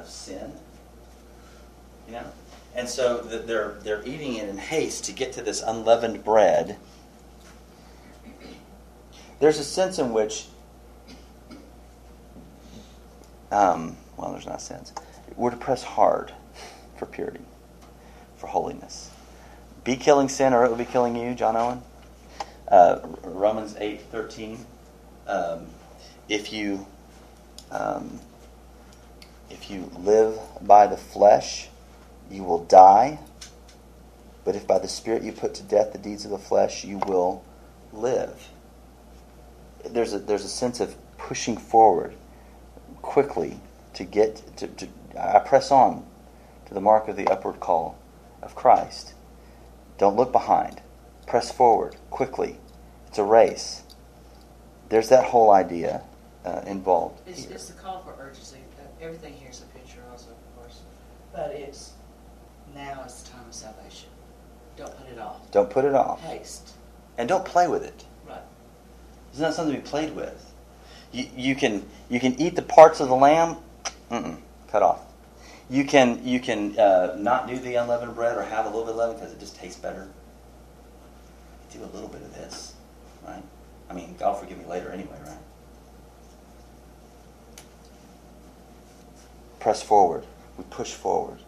of 0.01 0.09
sin. 0.09 0.51
You 2.07 2.13
know? 2.13 2.25
And 2.75 2.87
so 2.87 3.19
they're, 3.21 3.75
they're 3.83 4.03
eating 4.05 4.35
it 4.35 4.49
in 4.49 4.57
haste 4.57 5.05
to 5.05 5.13
get 5.13 5.33
to 5.33 5.41
this 5.41 5.61
unleavened 5.61 6.23
bread. 6.23 6.77
There's 9.39 9.57
a 9.57 9.63
sense 9.63 9.97
in 9.99 10.13
which, 10.13 10.47
um, 13.51 13.97
well, 14.17 14.31
there's 14.31 14.45
not 14.45 14.57
a 14.57 14.59
sense. 14.59 14.93
We're 15.35 15.49
to 15.51 15.57
press 15.57 15.83
hard 15.83 16.31
for 16.97 17.05
purity, 17.05 17.41
for 18.37 18.47
holiness 18.47 19.11
be 19.83 19.95
killing 19.95 20.29
sin 20.29 20.53
or 20.53 20.65
it 20.65 20.69
will 20.69 20.77
be 20.77 20.85
killing 20.85 21.15
you, 21.15 21.33
John 21.33 21.55
Owen. 21.55 21.81
Uh, 22.67 22.99
Romans 23.23 23.75
eight 23.79 24.01
thirteen. 24.01 24.65
Um, 25.27 25.65
if 26.29 26.53
you 26.53 26.85
um, 27.69 28.19
if 29.51 29.69
you 29.69 29.91
live 29.97 30.39
by 30.61 30.87
the 30.87 30.97
flesh, 30.97 31.69
you 32.29 32.43
will 32.43 32.63
die. 32.65 33.19
But 34.43 34.55
if 34.55 34.65
by 34.65 34.79
the 34.79 34.87
Spirit 34.87 35.23
you 35.23 35.31
put 35.31 35.53
to 35.55 35.63
death 35.63 35.91
the 35.91 35.99
deeds 35.99 36.25
of 36.25 36.31
the 36.31 36.39
flesh, 36.39 36.83
you 36.83 36.97
will 36.99 37.43
live. 37.91 38.47
There's 39.85 40.13
a 40.13 40.19
there's 40.19 40.45
a 40.45 40.49
sense 40.49 40.79
of 40.79 40.95
pushing 41.17 41.57
forward 41.57 42.15
quickly 43.01 43.59
to 43.93 44.03
get 44.03 44.41
to, 44.57 44.67
to 44.67 44.87
I 45.19 45.39
press 45.39 45.71
on 45.71 46.05
to 46.67 46.73
the 46.73 46.81
mark 46.81 47.07
of 47.07 47.15
the 47.15 47.27
upward 47.27 47.59
call 47.59 47.97
of 48.41 48.55
Christ. 48.55 49.13
Don't 49.97 50.15
look 50.15 50.31
behind. 50.31 50.81
Press 51.27 51.51
forward 51.51 51.95
quickly. 52.09 52.57
It's 53.07 53.17
a 53.17 53.23
race. 53.23 53.83
There's 54.89 55.09
that 55.09 55.25
whole 55.25 55.51
idea 55.51 56.03
uh, 56.43 56.61
involved. 56.65 57.21
It's, 57.27 57.43
here. 57.43 57.53
it's 57.53 57.67
the 57.67 57.73
call 57.73 58.01
for 58.01 58.15
urgency. 58.19 58.57
Everything 59.01 59.33
here 59.33 59.49
is 59.49 59.61
a 59.61 59.77
picture, 59.77 59.99
also, 60.11 60.29
of 60.29 60.55
course. 60.55 60.81
But 61.33 61.51
it's 61.51 61.93
now 62.75 63.03
is 63.05 63.23
the 63.23 63.31
time 63.31 63.47
of 63.47 63.53
salvation. 63.53 64.09
Don't 64.77 64.95
put 64.95 65.07
it 65.09 65.19
off. 65.19 65.51
Don't 65.51 65.69
put 65.69 65.85
it 65.85 65.95
off. 65.95 66.21
Haste. 66.21 66.73
And 67.17 67.27
don't 67.27 67.43
play 67.43 67.67
with 67.67 67.83
it. 67.83 68.05
Right. 68.27 68.41
It's 69.31 69.39
not 69.39 69.53
something 69.53 69.75
to 69.75 69.81
be 69.81 69.87
played 69.87 70.15
with. 70.15 70.53
You, 71.11 71.27
you 71.35 71.55
can 71.55 71.85
you 72.09 72.19
can 72.19 72.39
eat 72.39 72.55
the 72.55 72.61
parts 72.61 72.99
of 72.99 73.09
the 73.09 73.15
lamb. 73.15 73.57
Mm-mm, 74.09 74.37
cut 74.69 74.83
off. 74.83 75.01
You 75.69 75.85
can 75.85 76.25
you 76.25 76.39
can 76.39 76.77
uh, 76.77 77.15
not 77.17 77.47
do 77.47 77.57
the 77.57 77.75
unleavened 77.75 78.15
bread 78.15 78.37
or 78.37 78.43
have 78.43 78.65
a 78.65 78.69
little 78.69 78.85
bit 78.85 78.91
of 78.91 78.97
leaven 78.97 79.15
because 79.15 79.33
it 79.33 79.39
just 79.39 79.55
tastes 79.55 79.79
better. 79.79 80.07
Do 81.73 81.83
a 81.83 81.91
little 81.93 82.09
bit 82.09 82.21
of 82.21 82.33
this, 82.33 82.73
right? 83.25 83.41
I 83.89 83.93
mean, 83.93 84.15
God 84.19 84.33
will 84.33 84.39
forgive 84.39 84.57
me 84.57 84.65
later 84.65 84.89
anyway, 84.91 85.17
right? 85.25 85.37
Press 89.61 89.81
forward. 89.83 90.25
We 90.57 90.65
push 90.65 90.91
forward. 90.91 91.39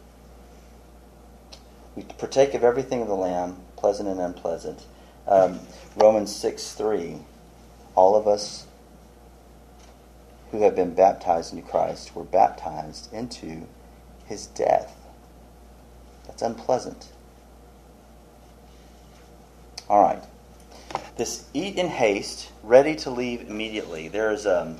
We 1.95 2.03
partake 2.03 2.53
of 2.53 2.63
everything 2.63 3.01
of 3.01 3.07
the 3.07 3.15
Lamb, 3.15 3.57
pleasant 3.75 4.07
and 4.07 4.19
unpleasant. 4.19 4.85
Um, 5.27 5.59
Romans 5.95 6.33
6 6.35 6.73
3. 6.73 7.17
All 7.95 8.15
of 8.15 8.27
us 8.27 8.67
who 10.51 10.61
have 10.61 10.75
been 10.75 10.93
baptized 10.93 11.53
into 11.53 11.67
Christ 11.67 12.15
were 12.15 12.23
baptized 12.23 13.11
into 13.11 13.67
his 14.25 14.47
death. 14.47 14.95
That's 16.27 16.43
unpleasant. 16.43 17.07
All 19.89 20.01
right. 20.01 20.23
this 21.17 21.45
eat 21.53 21.77
in 21.77 21.87
haste, 21.87 22.51
ready 22.63 22.95
to 22.97 23.09
leave 23.09 23.41
immediately. 23.41 24.07
There 24.07 24.31
is 24.31 24.45
um, 24.47 24.77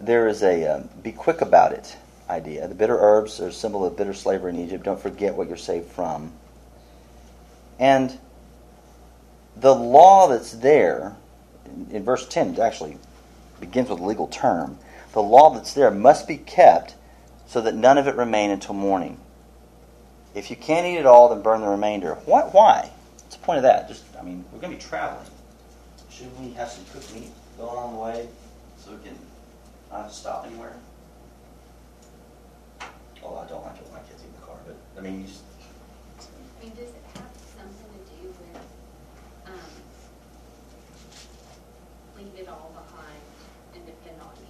there 0.00 0.28
is 0.28 0.42
a 0.42 0.66
um, 0.66 0.88
be 1.02 1.12
quick 1.12 1.40
about 1.40 1.72
it 1.72 1.96
idea. 2.28 2.66
The 2.68 2.74
bitter 2.74 2.98
herbs 2.98 3.40
are 3.40 3.48
a 3.48 3.52
symbol 3.52 3.84
of 3.84 3.96
bitter 3.96 4.14
slavery 4.14 4.52
in 4.52 4.60
Egypt. 4.60 4.84
Don't 4.84 5.00
forget 5.00 5.34
what 5.34 5.48
you're 5.48 5.56
saved 5.56 5.88
from. 5.88 6.32
And 7.78 8.18
the 9.56 9.74
law 9.74 10.28
that's 10.28 10.52
there, 10.52 11.16
in, 11.90 12.04
verse 12.04 12.26
10, 12.26 12.54
it 12.54 12.58
actually 12.58 12.96
begins 13.58 13.90
with 13.90 14.00
a 14.00 14.04
legal 14.04 14.28
term. 14.28 14.78
The 15.12 15.22
law 15.22 15.50
that's 15.50 15.74
there 15.74 15.90
must 15.90 16.28
be 16.28 16.36
kept 16.36 16.94
so 17.48 17.60
that 17.62 17.74
none 17.74 17.98
of 17.98 18.06
it 18.06 18.14
remain 18.14 18.50
until 18.50 18.74
morning. 18.74 19.18
If 20.34 20.50
you 20.50 20.56
can't 20.56 20.86
eat 20.86 20.98
it 20.98 21.06
all, 21.06 21.28
then 21.28 21.42
burn 21.42 21.60
the 21.60 21.68
remainder. 21.68 22.14
Why? 22.24 22.42
Why? 22.42 22.90
What's 23.22 23.36
the 23.36 23.42
point 23.42 23.56
of 23.58 23.64
that? 23.64 23.88
Just, 23.88 24.04
I 24.18 24.22
mean, 24.22 24.44
we're 24.52 24.60
going 24.60 24.72
to 24.72 24.78
be 24.78 24.82
traveling. 24.82 25.26
Shouldn't 26.10 26.38
we 26.38 26.52
have 26.52 26.68
some 26.68 26.84
cooked 26.92 27.12
meat 27.14 27.30
going 27.58 27.76
on 27.76 27.94
the 27.94 27.98
way 27.98 28.28
so 28.78 28.92
we 28.92 28.98
can 29.02 29.16
not 29.90 30.02
have 30.02 30.08
to 30.10 30.14
stop 30.16 30.46
anywhere? 30.46 30.74
Oh, 33.22 33.36
I 33.36 33.46
don't 33.48 33.62
like 33.64 33.76
it 33.76 33.84
when 33.84 33.92
my 34.02 34.08
kids 34.08 34.22
eat 34.22 34.28
in 34.28 34.40
the 34.40 34.46
car, 34.46 34.56
but 34.66 34.76
I 34.96 35.00
mean, 35.02 35.20
you 35.20 35.26
just, 35.26 35.42
I 36.20 36.64
mean, 36.64 36.72
does 36.74 36.88
it 36.88 37.02
have 37.14 37.28
something 37.56 37.90
to 37.92 38.22
do 38.22 38.28
with, 38.28 38.64
um, 39.46 39.70
leave 42.16 42.34
it 42.40 42.48
all 42.48 42.72
behind 42.72 43.20
and 43.74 43.84
depend 43.86 44.20
on 44.20 44.32
me? 44.40 44.48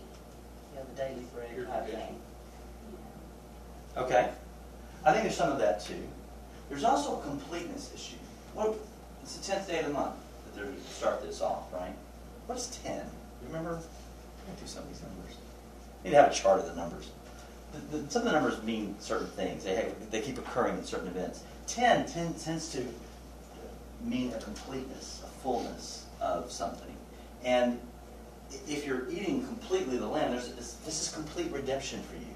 You 0.73 0.79
know, 0.79 0.87
the 0.95 0.97
daily 0.97 1.27
bread 1.35 1.57
Your 1.57 1.67
type 1.67 1.85
tradition. 1.87 2.01
thing. 2.07 2.21
you 2.93 2.99
know? 3.97 4.03
Okay. 4.07 4.31
I 5.05 5.13
think 5.13 5.25
there's 5.25 5.37
some 5.37 5.51
of 5.51 5.59
that 5.59 5.81
too. 5.85 6.07
There's 6.69 6.85
also 6.85 7.19
a 7.19 7.23
completeness 7.23 7.91
issue. 7.95 8.17
What, 8.55 8.75
it's 9.23 9.37
the 9.37 9.53
tenth 9.53 9.67
day 9.67 9.81
of 9.81 9.87
the 9.87 9.93
month 9.93 10.15
that 10.45 10.55
they're 10.55 10.71
to 10.71 10.81
start 10.93 11.23
this 11.23 11.41
off, 11.41 11.73
right? 11.73 11.95
What 12.47 12.59
is 12.59 12.67
ten? 12.85 12.99
You 13.43 13.49
remember? 13.49 13.81
I 14.43 14.51
can 14.51 14.61
do 14.61 14.67
some 14.67 14.83
of 14.83 14.89
these 14.89 15.03
numbers. 15.03 15.37
You 16.03 16.11
need 16.11 16.17
to 16.17 16.23
have 16.23 16.33
a 16.33 16.35
chart 16.35 16.61
of 16.61 16.67
the 16.67 16.75
numbers. 16.75 17.11
The, 17.73 17.99
the, 17.99 18.11
some 18.11 18.23
of 18.23 18.27
the 18.27 18.33
numbers 18.33 18.63
mean 18.63 18.97
certain 18.99 19.29
things. 19.29 19.65
They 19.65 19.75
have, 19.77 20.11
they 20.11 20.21
keep 20.21 20.39
occurring 20.39 20.79
in 20.79 20.85
certain 20.85 21.09
events. 21.09 21.43
Ten 21.67 22.07
tend, 22.07 22.39
tends 22.39 22.71
to 22.73 22.85
mean 24.05 24.33
a 24.33 24.39
completeness, 24.39 25.23
a 25.25 25.29
fullness 25.43 26.07
of 26.21 26.51
something. 26.51 26.97
And 27.45 27.81
if 28.69 28.87
you're 28.87 29.09
eating 29.11 29.45
completely 29.47 29.97
the 29.97 30.09
there's 30.09 30.53
this, 30.55 30.73
this 30.85 31.03
is 31.03 31.15
complete 31.15 31.51
redemption 31.53 32.03
for 32.03 32.17
you. 32.17 32.27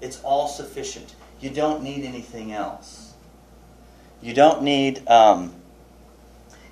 It's 0.00 0.20
all 0.22 0.48
sufficient. 0.48 1.14
You 1.40 1.50
don't 1.50 1.82
need 1.82 2.04
anything 2.04 2.52
else. 2.52 3.14
You 4.20 4.34
don't 4.34 4.62
need 4.62 5.06
um, 5.08 5.54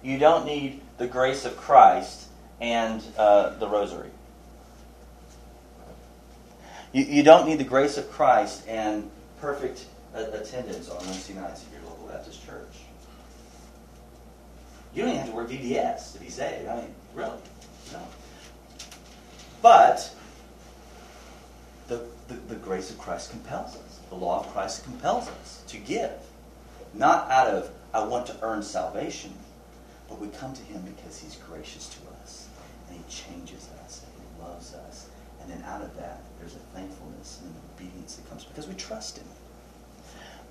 you 0.02 0.18
don't 0.18 0.44
need 0.44 0.80
the 0.98 1.06
grace 1.06 1.44
of 1.44 1.56
Christ 1.56 2.28
and 2.60 3.02
uh, 3.16 3.50
the 3.58 3.68
rosary. 3.68 4.10
You, 6.92 7.04
you 7.04 7.22
don't 7.22 7.46
need 7.46 7.58
the 7.58 7.64
grace 7.64 7.96
of 7.98 8.10
Christ 8.10 8.66
and 8.66 9.10
perfect 9.40 9.86
attendance 10.14 10.88
on 10.88 10.98
Wednesday 11.06 11.34
nights 11.34 11.64
at 11.64 11.72
your 11.72 11.88
local 11.88 12.08
Baptist 12.08 12.44
church. 12.44 12.66
You 14.92 15.02
don't 15.02 15.10
even 15.10 15.20
have 15.20 15.30
to 15.30 15.36
work 15.36 15.48
VBS 15.48 16.14
to 16.14 16.20
be 16.20 16.28
saved. 16.28 16.68
I 16.68 16.76
mean, 16.76 16.94
really, 17.14 17.38
no. 17.92 18.02
But 19.62 20.12
the, 21.86 22.02
the, 22.28 22.34
the 22.48 22.56
grace 22.56 22.90
of 22.90 22.98
Christ 22.98 23.30
compels 23.30 23.76
us. 23.76 24.00
The 24.08 24.16
law 24.16 24.40
of 24.40 24.52
Christ 24.52 24.82
compels 24.82 25.28
us 25.28 25.62
to 25.68 25.76
give. 25.76 26.12
Not 26.92 27.30
out 27.30 27.46
of, 27.46 27.70
I 27.94 28.02
want 28.02 28.26
to 28.26 28.36
earn 28.42 28.62
salvation, 28.62 29.32
but 30.08 30.20
we 30.20 30.26
come 30.28 30.54
to 30.54 30.62
Him 30.62 30.82
because 30.82 31.18
He's 31.20 31.36
gracious 31.36 31.88
to 31.90 32.22
us 32.22 32.48
and 32.88 32.98
He 32.98 33.04
changes 33.12 33.68
us 33.84 34.04
and 34.04 34.24
He 34.24 34.42
loves 34.42 34.74
us. 34.74 35.08
And 35.52 35.64
out 35.64 35.82
of 35.82 35.96
that, 35.96 36.22
there's 36.38 36.54
a 36.54 36.58
thankfulness 36.74 37.40
and 37.42 37.50
an 37.50 37.60
obedience 37.76 38.16
that 38.16 38.28
comes 38.28 38.44
because 38.44 38.68
we 38.68 38.74
trust 38.74 39.18
Him. 39.18 39.26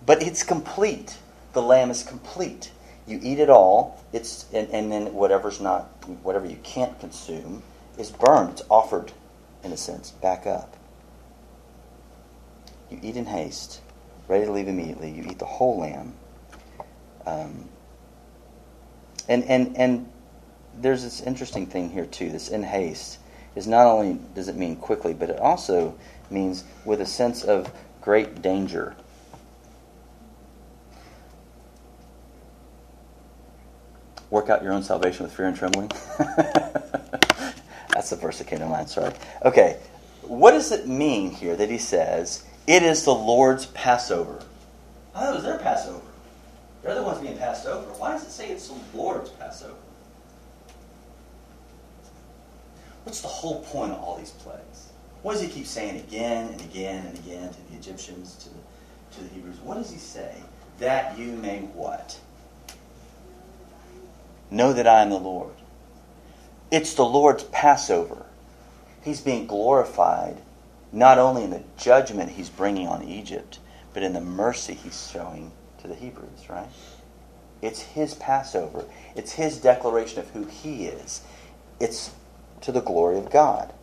But 0.06 0.22
it's 0.24 0.44
complete. 0.44 1.18
The 1.54 1.62
lamb 1.62 1.90
is 1.90 2.04
complete. 2.04 2.72
You 3.08 3.20
eat 3.24 3.40
it 3.40 3.50
all, 3.50 4.04
it's 4.14 4.46
and, 4.54 4.70
and 4.70 4.92
then 4.92 5.14
whatever's 5.14 5.60
not 5.60 5.86
whatever 6.24 6.46
you 6.46 6.58
can't 6.64 6.98
consume 7.00 7.64
is 7.98 8.12
burned. 8.12 8.52
It's 8.52 8.62
offered, 8.70 9.12
in 9.64 9.72
a 9.72 9.78
sense, 9.78 10.12
back 10.12 10.46
up. 10.46 10.76
You 12.90 13.00
eat 13.02 13.16
in 13.16 13.26
haste, 13.26 13.82
ready 14.28 14.46
to 14.46 14.52
leave 14.52 14.68
immediately. 14.68 15.12
You 15.12 15.24
eat 15.30 15.40
the 15.40 15.46
whole 15.46 15.80
lamb. 15.80 16.14
Um, 17.26 17.70
and, 19.28 19.44
and, 19.46 19.78
and 19.78 20.10
there's 20.80 21.04
this 21.04 21.22
interesting 21.22 21.68
thing 21.68 21.90
here, 21.90 22.06
too. 22.06 22.32
This 22.32 22.50
in 22.50 22.64
haste 22.64 23.20
is 23.56 23.68
not 23.68 23.86
only 23.86 24.20
does 24.36 24.48
it 24.48 24.56
mean 24.56 24.76
quickly, 24.76 25.14
but 25.14 25.30
it 25.30 25.40
also 25.40 25.96
means 26.30 26.64
with 26.86 27.02
a 27.02 27.06
sense 27.06 27.44
of 27.44 27.72
great 28.02 28.42
danger. 28.42 28.96
Work 34.30 34.50
out 34.50 34.62
your 34.62 34.74
own 34.74 34.84
salvation 34.84 35.24
with 35.24 35.34
fear 35.34 35.48
and 35.48 35.58
trembling. 35.58 35.88
That's 37.94 38.12
the 38.12 38.16
verse 38.16 38.38
that 38.38 38.48
came 38.48 38.60
to 38.60 38.68
mind, 38.68 38.90
sorry. 38.90 39.14
Okay, 39.44 39.80
what 40.22 40.52
does 40.52 40.72
it 40.72 40.88
mean 40.88 41.32
here 41.32 41.56
that 41.56 41.70
he 41.70 41.80
says, 41.80 42.46
it 42.68 42.84
is 42.84 43.04
the 43.04 43.14
Lord's 43.14 43.66
Passover? 43.68 44.44
I 45.16 45.22
thought 45.22 45.32
it 45.32 45.36
was 45.36 45.44
their 45.44 45.58
Passover. 45.58 46.02
They're 46.84 46.96
the 46.96 47.04
ones 47.04 47.20
being 47.20 47.38
passed 47.38 47.66
over. 47.66 47.88
Why 47.94 48.12
does 48.12 48.24
it 48.24 48.32
say 48.32 48.50
it's 48.50 48.68
the 48.68 48.78
Lord's 48.96 49.32
Passover? 49.32 49.74
What's 53.04 53.22
the 53.22 53.28
whole 53.28 53.62
point 53.64 53.92
of 53.92 54.00
all 54.00 54.18
these 54.18 54.32
plagues? 54.32 54.90
What 55.22 55.34
does 55.34 55.42
he 55.42 55.50
keep 55.50 55.66
saying 55.66 55.98
again 55.98 56.54
and 56.54 56.62
again 56.62 57.06
and 57.06 57.18
again 57.20 57.50
to 57.50 57.72
the 57.72 57.78
Egyptians, 57.78 58.36
to 58.44 58.50
the, 58.50 59.18
to 59.18 59.24
the 59.28 59.36
Hebrews? 59.36 59.58
What 59.64 59.76
does 59.76 59.92
he 59.92 59.98
say? 59.98 60.36
That 60.80 61.18
you 61.18 61.34
may 61.34 61.60
what? 61.60 62.20
Know 64.52 64.74
that 64.74 64.88
I 64.88 65.02
am 65.02 65.10
the 65.10 65.20
Lord. 65.20 65.54
It's 66.72 66.94
the 66.94 67.06
Lord's 67.06 67.44
Passover. 67.46 68.26
He's 69.04 69.22
being 69.22 69.48
glorified 69.48 70.38
not 70.92 71.18
only 71.18 71.44
in 71.44 71.52
the 71.52 71.64
judgment 71.78 72.32
he's 72.32 72.50
bringing 72.50 72.88
on 72.88 73.04
Egypt, 73.04 73.60
but 73.94 74.04
in 74.04 74.14
the 74.14 74.22
mercy 74.22 74.74
he's 74.74 75.10
showing 75.12 75.52
to 75.82 75.88
the 75.88 75.96
Hebrews, 75.96 76.50
right? 76.50 76.68
It's 77.62 77.82
his 77.82 78.14
Passover. 78.16 78.86
It's 79.16 79.34
his 79.34 79.58
declaration 79.58 80.20
of 80.20 80.30
who 80.30 80.46
he 80.46 80.86
is. 80.86 81.22
It's 81.80 82.12
to 82.62 82.72
the 82.72 82.82
glory 82.82 83.18
of 83.18 83.32
God. 83.32 83.74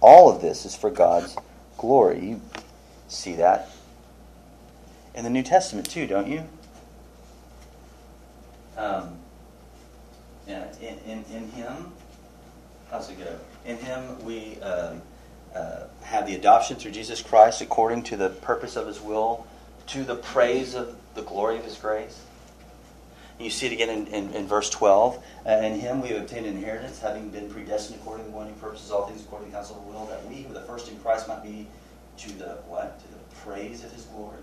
All 0.00 0.34
of 0.34 0.40
this 0.40 0.64
is 0.64 0.74
for 0.74 0.90
God's 0.90 1.36
glory. 1.76 2.20
You 2.20 2.40
see 3.08 3.34
that 3.36 3.70
in 5.14 5.24
the 5.24 5.30
New 5.30 5.42
Testament 5.42 5.90
too, 5.90 6.06
don't 6.06 6.28
you? 6.28 6.44
Um, 8.76 9.18
yeah, 10.46 10.66
in, 10.80 10.98
in, 11.06 11.24
in 11.34 11.50
him, 11.50 11.92
how's 12.90 13.10
it 13.10 13.18
go? 13.18 13.38
In 13.66 13.76
him 13.76 14.24
we 14.24 14.58
um, 14.62 15.02
uh, 15.54 15.84
have 16.02 16.26
the 16.26 16.34
adoption 16.34 16.76
through 16.76 16.92
Jesus 16.92 17.20
Christ 17.20 17.60
according 17.60 18.04
to 18.04 18.16
the 18.16 18.30
purpose 18.30 18.76
of 18.76 18.86
his 18.86 19.00
will, 19.00 19.46
to 19.88 20.04
the 20.04 20.16
praise 20.16 20.74
of 20.74 20.96
the 21.14 21.22
glory 21.22 21.58
of 21.58 21.64
his 21.64 21.76
grace. 21.76 22.22
You 23.40 23.50
see 23.50 23.66
it 23.66 23.72
again 23.72 23.88
in, 23.88 24.06
in, 24.08 24.34
in 24.34 24.46
verse 24.46 24.68
12. 24.70 25.22
Uh, 25.46 25.50
in 25.50 25.80
him 25.80 26.02
we 26.02 26.08
have 26.08 26.22
obtained 26.22 26.46
inheritance, 26.46 27.00
having 27.00 27.30
been 27.30 27.48
predestined 27.48 27.98
according 28.00 28.26
to 28.26 28.30
the 28.30 28.36
one 28.36 28.46
who 28.46 28.52
purposes 28.54 28.90
all 28.90 29.06
things 29.06 29.22
according 29.22 29.48
to 29.48 29.52
the 29.52 29.56
counsel 29.56 29.78
of 29.78 29.86
the 29.86 29.90
will, 29.90 30.06
that 30.06 30.24
we 30.28 30.42
who 30.42 30.50
are 30.50 30.54
the 30.54 30.60
first 30.62 30.88
in 30.90 30.98
Christ 30.98 31.26
might 31.26 31.42
be 31.42 31.66
to 32.18 32.32
the 32.38 32.58
what? 32.68 33.00
To 33.00 33.08
the 33.08 33.36
praise 33.42 33.82
of 33.82 33.92
his 33.92 34.04
glory. 34.04 34.36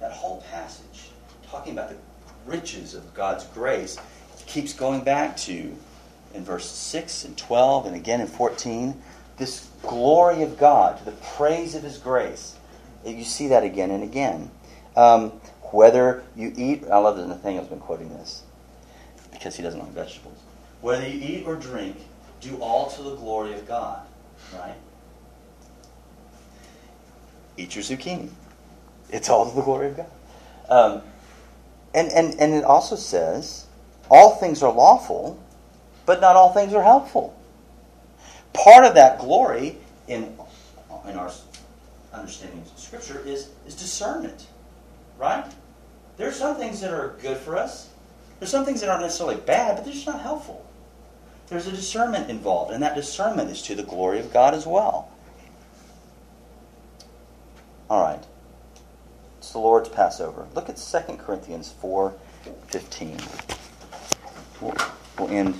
That 0.00 0.12
whole 0.12 0.42
passage, 0.52 1.10
talking 1.48 1.72
about 1.72 1.90
the 1.90 1.96
riches 2.46 2.94
of 2.94 3.12
God's 3.14 3.44
grace, 3.46 3.98
keeps 4.46 4.72
going 4.72 5.02
back 5.02 5.36
to 5.38 5.74
in 6.34 6.44
verse 6.44 6.70
6 6.70 7.24
and 7.24 7.36
12 7.36 7.86
and 7.86 7.96
again 7.96 8.20
in 8.20 8.26
14 8.26 8.94
this 9.36 9.68
glory 9.82 10.42
of 10.42 10.58
God, 10.58 10.98
to 10.98 11.04
the 11.04 11.12
praise 11.12 11.74
of 11.74 11.82
His 11.82 11.98
grace. 11.98 12.56
You 13.04 13.24
see 13.24 13.48
that 13.48 13.62
again 13.62 13.90
and 13.90 14.02
again. 14.02 14.50
Um, 14.96 15.32
whether 15.72 16.22
you 16.34 16.52
eat, 16.56 16.84
I 16.90 16.98
love 16.98 17.16
that 17.16 17.26
Nathaniel's 17.26 17.68
been 17.68 17.80
quoting 17.80 18.08
this 18.10 18.42
because 19.32 19.56
he 19.56 19.62
doesn't 19.62 19.80
like 19.80 19.90
vegetables. 19.90 20.38
Whether 20.80 21.08
you 21.08 21.20
eat 21.38 21.44
or 21.46 21.56
drink, 21.56 21.96
do 22.40 22.56
all 22.58 22.90
to 22.90 23.02
the 23.02 23.14
glory 23.16 23.54
of 23.54 23.66
God. 23.66 24.06
Right? 24.54 24.74
Eat 27.56 27.74
your 27.74 27.82
zucchini. 27.82 28.28
It's 29.10 29.28
all 29.28 29.48
to 29.48 29.56
the 29.56 29.62
glory 29.62 29.88
of 29.88 29.96
God. 29.96 30.10
Um, 30.68 31.02
and, 31.94 32.12
and, 32.12 32.38
and 32.40 32.52
it 32.52 32.64
also 32.64 32.96
says, 32.96 33.66
all 34.10 34.36
things 34.36 34.62
are 34.62 34.72
lawful, 34.72 35.42
but 36.04 36.20
not 36.20 36.36
all 36.36 36.52
things 36.52 36.74
are 36.74 36.82
helpful. 36.82 37.38
Part 38.52 38.84
of 38.84 38.94
that 38.94 39.18
glory 39.18 39.76
in, 40.08 40.36
in 41.08 41.16
our 41.16 41.30
understanding 42.12 42.60
of 42.60 42.78
Scripture 42.78 43.22
is, 43.24 43.50
is 43.66 43.74
discernment, 43.74 44.46
right? 45.18 45.44
There 46.16 46.28
are 46.28 46.32
some 46.32 46.56
things 46.56 46.80
that 46.80 46.92
are 46.92 47.16
good 47.20 47.36
for 47.36 47.56
us, 47.56 47.90
There's 48.38 48.50
some 48.50 48.64
things 48.64 48.80
that 48.80 48.88
aren't 48.88 49.02
necessarily 49.02 49.36
bad, 49.36 49.76
but 49.76 49.84
they're 49.84 49.94
just 49.94 50.06
not 50.06 50.20
helpful. 50.20 50.64
There's 51.48 51.66
a 51.66 51.70
discernment 51.70 52.28
involved, 52.28 52.72
and 52.72 52.82
that 52.82 52.94
discernment 52.94 53.50
is 53.50 53.62
to 53.62 53.74
the 53.74 53.82
glory 53.82 54.18
of 54.18 54.32
God 54.32 54.52
as 54.52 54.66
well. 54.66 55.10
All 57.88 58.02
right. 58.02 58.22
It's 59.38 59.52
the 59.52 59.58
Lord's 59.58 59.88
Passover. 59.88 60.46
Look 60.54 60.68
at 60.68 60.76
2 60.76 61.16
Corinthians 61.18 61.72
4 61.80 62.14
15. 62.68 63.18
We'll, 64.60 64.74
we'll 65.18 65.28
end 65.28 65.54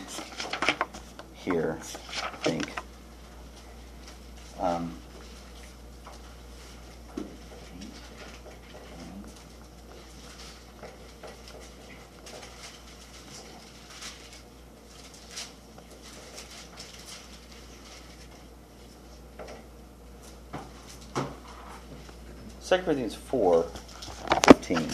here, 1.35 1.79
I 1.81 2.37
think. 2.43 2.73
Um, 4.59 4.93
Second 22.67 22.85
Corinthians 22.85 23.15
4 23.15 23.63
15. 23.63 24.89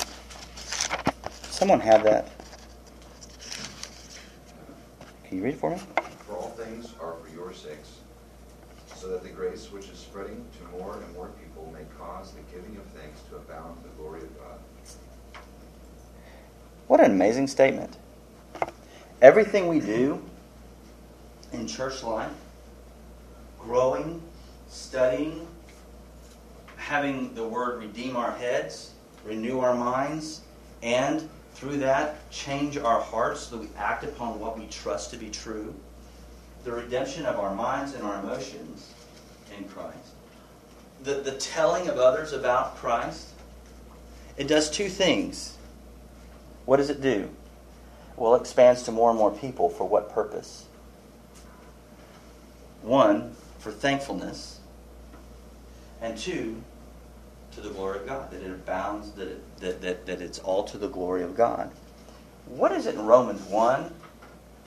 Someone 1.45 1.81
have 1.81 2.05
that? 2.05 2.29
Can 5.25 5.39
you 5.39 5.45
read 5.45 5.55
it 5.55 5.59
for 5.59 5.71
me? 5.71 5.79
For 6.27 6.37
all 6.37 6.51
things 6.51 6.93
are 7.01 7.15
for 7.15 7.35
your 7.35 7.55
sakes, 7.55 8.01
so 8.95 9.09
that 9.09 9.23
the 9.23 9.31
grace 9.31 9.73
which 9.73 9.89
is 9.89 9.97
spreading 9.97 10.45
to 10.59 10.79
more 10.79 10.99
and 10.99 11.15
more 11.15 11.31
people 11.43 11.73
may 11.73 11.87
cause 11.99 12.33
the 12.33 12.43
giving 12.55 12.77
of 12.77 12.85
thanks 12.89 13.23
to 13.31 13.37
abound 13.37 13.83
to 13.83 13.89
the 13.89 13.95
glory 13.95 14.21
of 14.21 14.39
God. 14.39 14.59
What 16.89 17.01
an 17.01 17.11
amazing 17.11 17.47
statement. 17.47 17.97
Everything 19.23 19.69
we 19.69 19.81
do 19.81 20.23
in 21.55 21.67
church 21.67 22.03
life, 22.03 22.33
growing, 23.59 24.21
studying, 24.69 25.42
having 26.93 27.33
the 27.33 27.43
word 27.43 27.81
redeem 27.81 28.19
our 28.19 28.33
heads, 28.33 28.91
renew 29.25 29.61
our 29.61 29.75
minds, 29.75 30.43
and 30.83 31.27
through 31.55 31.79
that 31.79 32.31
change 32.31 32.77
our 32.77 33.01
hearts 33.01 33.41
so 33.41 33.57
that 33.57 33.63
we 33.63 33.69
act 33.79 34.05
upon 34.05 34.39
what 34.39 34.59
we 34.59 34.67
trust 34.67 35.11
to 35.11 35.17
be 35.17 35.31
true. 35.31 35.75
The 36.65 36.73
redemption 36.73 37.25
of 37.25 37.39
our 37.39 37.55
minds 37.55 37.95
and 37.95 38.03
our 38.03 38.21
emotions 38.21 38.93
in 39.57 39.65
Christ. 39.65 39.97
The, 41.03 41.15
the 41.15 41.33
telling 41.33 41.89
of 41.89 41.97
others 41.97 42.35
about 42.35 42.77
Christ. 42.77 43.29
It 44.37 44.47
does 44.47 44.71
two 44.71 44.91
things. 44.91 45.57
What 46.67 46.77
does 46.77 46.91
it 46.91 47.01
do? 47.01 47.31
Well, 48.19 48.35
it 48.35 48.43
expands 48.43 48.83
to 48.83 48.93
more 48.93 49.09
and 49.09 49.19
more 49.19 49.31
people. 49.31 49.71
For 49.71 49.89
what 49.89 50.13
purpose? 50.13 50.67
One, 52.83 53.35
for 53.61 53.73
thankfulness. 53.73 54.61
And 56.03 56.19
two, 56.19 56.63
to 57.53 57.61
the 57.61 57.71
glory 57.71 58.01
of 58.01 58.07
God, 58.07 58.31
that 58.31 58.43
it 58.43 58.51
abounds, 58.51 59.13
that, 59.13 59.61
that, 59.61 59.81
that, 59.83 60.07
that 60.07 60.21
it's 60.21 60.39
all 60.39 60.65
to 60.65 60.79
the 60.79 60.89
glory 60.89 61.23
of 61.23 61.37
God. 61.37 61.71
What 62.47 62.73
is 62.73 62.87
it 62.87 62.95
in 62.95 63.07
Romans 63.07 63.43
1 63.43 63.93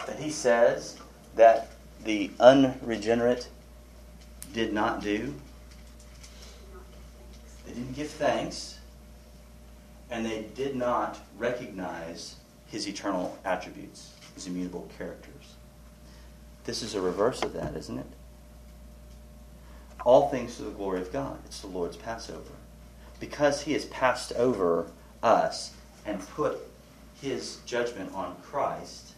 that 0.05 0.19
he 0.19 0.29
says 0.29 0.97
that 1.35 1.69
the 2.03 2.31
unregenerate 2.39 3.47
did 4.53 4.71
not 4.71 5.01
do? 5.01 5.33
They 7.65 7.73
didn't 7.73 7.93
give 7.93 8.09
thanks, 8.09 8.79
and 10.11 10.25
they 10.25 10.45
did 10.55 10.75
not 10.75 11.19
recognize 11.37 12.35
his 12.67 12.87
eternal 12.87 13.37
attributes, 13.43 14.11
his 14.35 14.45
immutable 14.47 14.87
characters. 14.97 15.55
This 16.65 16.83
is 16.83 16.93
a 16.95 17.01
reverse 17.01 17.41
of 17.41 17.53
that, 17.53 17.75
isn't 17.75 17.97
it? 17.97 18.05
All 20.03 20.29
things 20.29 20.57
to 20.57 20.63
the 20.63 20.71
glory 20.71 21.01
of 21.01 21.11
God. 21.11 21.39
It's 21.45 21.61
the 21.61 21.67
Lord's 21.67 21.97
Passover 21.97 22.51
because 23.19 23.61
he 23.61 23.73
has 23.73 23.85
passed 23.85 24.33
over 24.33 24.87
us 25.23 25.73
and 26.05 26.19
put 26.29 26.59
his 27.21 27.57
judgment 27.65 28.13
on 28.13 28.35
Christ, 28.43 29.13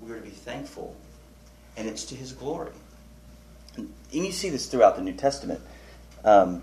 we 0.00 0.10
are 0.12 0.16
to 0.16 0.22
be 0.22 0.30
thankful, 0.30 0.96
and 1.76 1.88
it's 1.88 2.04
to 2.06 2.14
his 2.14 2.32
glory. 2.32 2.72
And 3.76 3.92
you 4.10 4.32
see 4.32 4.50
this 4.50 4.66
throughout 4.66 4.96
the 4.96 5.02
New 5.02 5.12
Testament. 5.12 5.60
Um, 6.24 6.62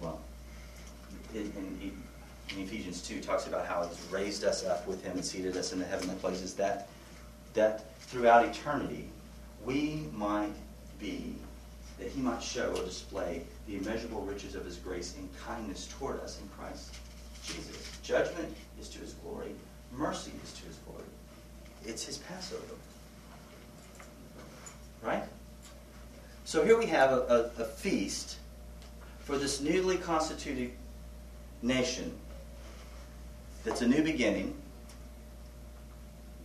well, 0.00 0.20
in, 1.34 1.40
in, 1.40 1.92
in, 2.56 2.62
Ephesians 2.62 3.02
2 3.02 3.20
talks 3.20 3.46
about 3.46 3.66
how 3.66 3.86
he's 3.86 4.00
raised 4.12 4.44
us 4.44 4.64
up 4.64 4.86
with 4.86 5.02
him 5.04 5.12
and 5.12 5.24
seated 5.24 5.56
us 5.56 5.72
in 5.72 5.78
the 5.78 5.84
heavenly 5.84 6.14
places, 6.16 6.54
that, 6.54 6.88
that 7.54 7.98
throughout 8.02 8.44
eternity 8.44 9.08
we 9.64 10.04
might 10.12 10.52
be 10.98 11.34
that 11.98 12.08
he 12.08 12.20
might 12.20 12.42
show 12.42 12.70
or 12.70 12.84
display 12.84 13.42
the 13.66 13.76
immeasurable 13.76 14.22
riches 14.22 14.54
of 14.54 14.64
his 14.64 14.76
grace 14.76 15.14
and 15.16 15.28
kindness 15.38 15.86
toward 15.98 16.20
us 16.20 16.40
in 16.40 16.48
Christ 16.48 16.94
Jesus. 17.44 17.98
Judgment 18.02 18.54
is 18.80 18.88
to 18.90 18.98
his 18.98 19.14
glory, 19.14 19.54
mercy 19.92 20.32
is 20.42 20.52
to 20.54 20.66
his 20.66 20.76
glory. 20.86 21.04
It's 21.84 22.04
his 22.04 22.18
Passover. 22.18 22.62
Right? 25.02 25.24
So 26.44 26.64
here 26.64 26.78
we 26.78 26.86
have 26.86 27.10
a, 27.12 27.52
a, 27.58 27.62
a 27.62 27.64
feast 27.64 28.36
for 29.20 29.38
this 29.38 29.60
newly 29.60 29.96
constituted 29.96 30.72
nation 31.62 32.12
that's 33.64 33.80
a 33.80 33.88
new 33.88 34.02
beginning. 34.02 34.54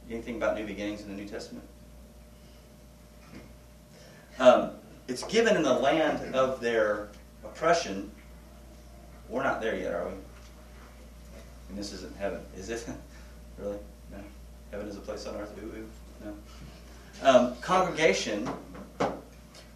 Anything 0.09 0.37
about 0.37 0.57
new 0.57 0.65
beginnings 0.65 1.01
in 1.01 1.09
the 1.09 1.15
New 1.15 1.27
Testament? 1.27 1.65
Um, 4.39 4.71
it's 5.09 5.23
given 5.23 5.55
in 5.55 5.63
the 5.63 5.73
land 5.73 6.35
of 6.35 6.61
their 6.61 7.09
oppression. 7.43 8.11
We're 9.27 9.43
not 9.43 9.59
there 9.59 9.75
yet, 9.75 9.93
are 9.93 10.05
we? 10.05 10.13
And 11.69 11.77
this 11.77 11.91
isn't 11.93 12.15
heaven, 12.17 12.41
is 12.55 12.69
it? 12.69 12.87
really? 13.57 13.77
No. 14.11 14.19
Heaven 14.71 14.87
is 14.87 14.97
a 14.97 14.99
place 14.99 15.25
on 15.25 15.35
earth. 15.35 15.51
Ooh, 15.63 15.65
ooh. 15.65 15.89
No. 16.23 17.27
Um, 17.27 17.55
congregation. 17.57 18.47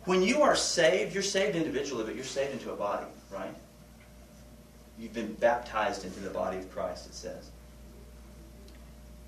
When 0.05 0.21
you 0.21 0.41
are 0.43 0.55
saved, 0.55 1.13
you're 1.13 1.23
saved 1.23 1.55
individually, 1.55 2.03
but 2.03 2.15
you're 2.15 2.23
saved 2.23 2.53
into 2.53 2.71
a 2.71 2.75
body, 2.75 3.05
right? 3.31 3.53
You've 4.99 5.13
been 5.13 5.33
baptized 5.33 6.05
into 6.05 6.19
the 6.19 6.29
body 6.29 6.57
of 6.57 6.71
Christ, 6.71 7.07
it 7.07 7.15
says. 7.15 7.49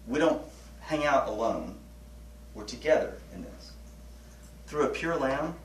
We 0.08 0.20
don't 0.20 0.42
hang 0.82 1.06
out 1.06 1.28
alone. 1.28 1.76
We're 2.54 2.66
together 2.66 3.18
in 3.34 3.42
this. 3.42 3.72
Through 4.68 4.84
a 4.84 4.90
pure 4.90 5.16
lamb, 5.18 5.56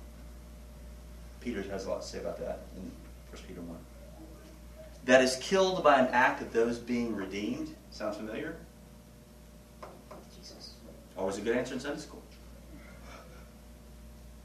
Peter 1.40 1.62
has 1.62 1.86
a 1.86 1.90
lot 1.90 2.02
to 2.02 2.06
say 2.06 2.18
about 2.18 2.38
that 2.38 2.60
in 2.76 2.82
1 3.30 3.42
Peter 3.48 3.60
1. 3.60 3.76
That 5.06 5.22
is 5.22 5.36
killed 5.36 5.82
by 5.82 5.98
an 5.98 6.08
act 6.08 6.42
of 6.42 6.52
those 6.52 6.78
being 6.78 7.16
redeemed. 7.16 7.74
Sounds 7.90 8.16
familiar? 8.16 8.56
Jesus. 10.36 10.74
Always 11.16 11.38
a 11.38 11.40
good 11.40 11.56
answer 11.56 11.74
in 11.74 11.80
Sunday 11.80 12.00
school. 12.00 12.22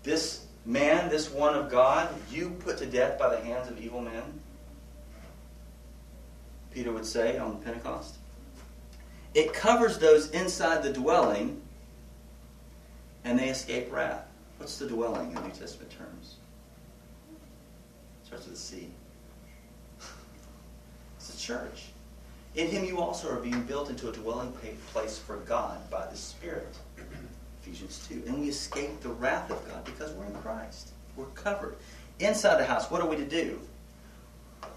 This 0.03 0.45
man, 0.65 1.09
this 1.09 1.29
one 1.31 1.55
of 1.55 1.69
God, 1.69 2.09
you 2.31 2.51
put 2.59 2.77
to 2.77 2.85
death 2.85 3.19
by 3.19 3.35
the 3.35 3.43
hands 3.43 3.69
of 3.69 3.79
evil 3.79 4.01
men. 4.01 4.23
Peter 6.71 6.91
would 6.91 7.05
say 7.05 7.37
on 7.37 7.57
Pentecost. 7.61 8.15
It 9.33 9.53
covers 9.53 9.97
those 9.97 10.29
inside 10.31 10.83
the 10.83 10.93
dwelling, 10.93 11.61
and 13.25 13.37
they 13.37 13.49
escape 13.49 13.91
wrath. 13.91 14.25
What's 14.57 14.77
the 14.77 14.87
dwelling 14.87 15.35
in 15.35 15.43
New 15.43 15.49
Testament 15.51 15.91
terms? 15.91 16.35
Starts 18.35 18.47
the 18.47 18.57
sea. 18.57 18.89
It's 21.17 21.29
the 21.29 21.37
church. 21.37 21.85
In 22.55 22.67
him 22.67 22.83
you 22.83 22.99
also 22.99 23.31
are 23.31 23.39
being 23.39 23.63
built 23.63 23.89
into 23.89 24.09
a 24.09 24.11
dwelling 24.11 24.51
place 24.91 25.17
for 25.17 25.37
God 25.37 25.89
by 25.89 26.05
the 26.07 26.17
Spirit. 26.17 26.75
Ephesians 27.61 28.05
2. 28.09 28.23
And 28.27 28.41
we 28.41 28.49
escape 28.49 28.99
the 28.99 29.09
wrath 29.09 29.49
of 29.51 29.65
God 29.69 29.85
because 29.85 30.11
we're 30.11 30.25
in 30.25 30.33
Christ. 30.35 30.89
We're 31.15 31.25
covered. 31.27 31.77
Inside 32.19 32.59
the 32.59 32.65
house, 32.65 32.91
what 32.91 33.01
are 33.01 33.07
we 33.07 33.15
to 33.15 33.25
do? 33.25 33.57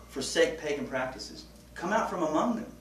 Forsake 0.09 0.61
pagan 0.61 0.87
practices. 0.87 1.45
Come 1.75 1.93
out 1.93 2.09
from 2.09 2.23
among 2.23 2.57
them. 2.57 2.73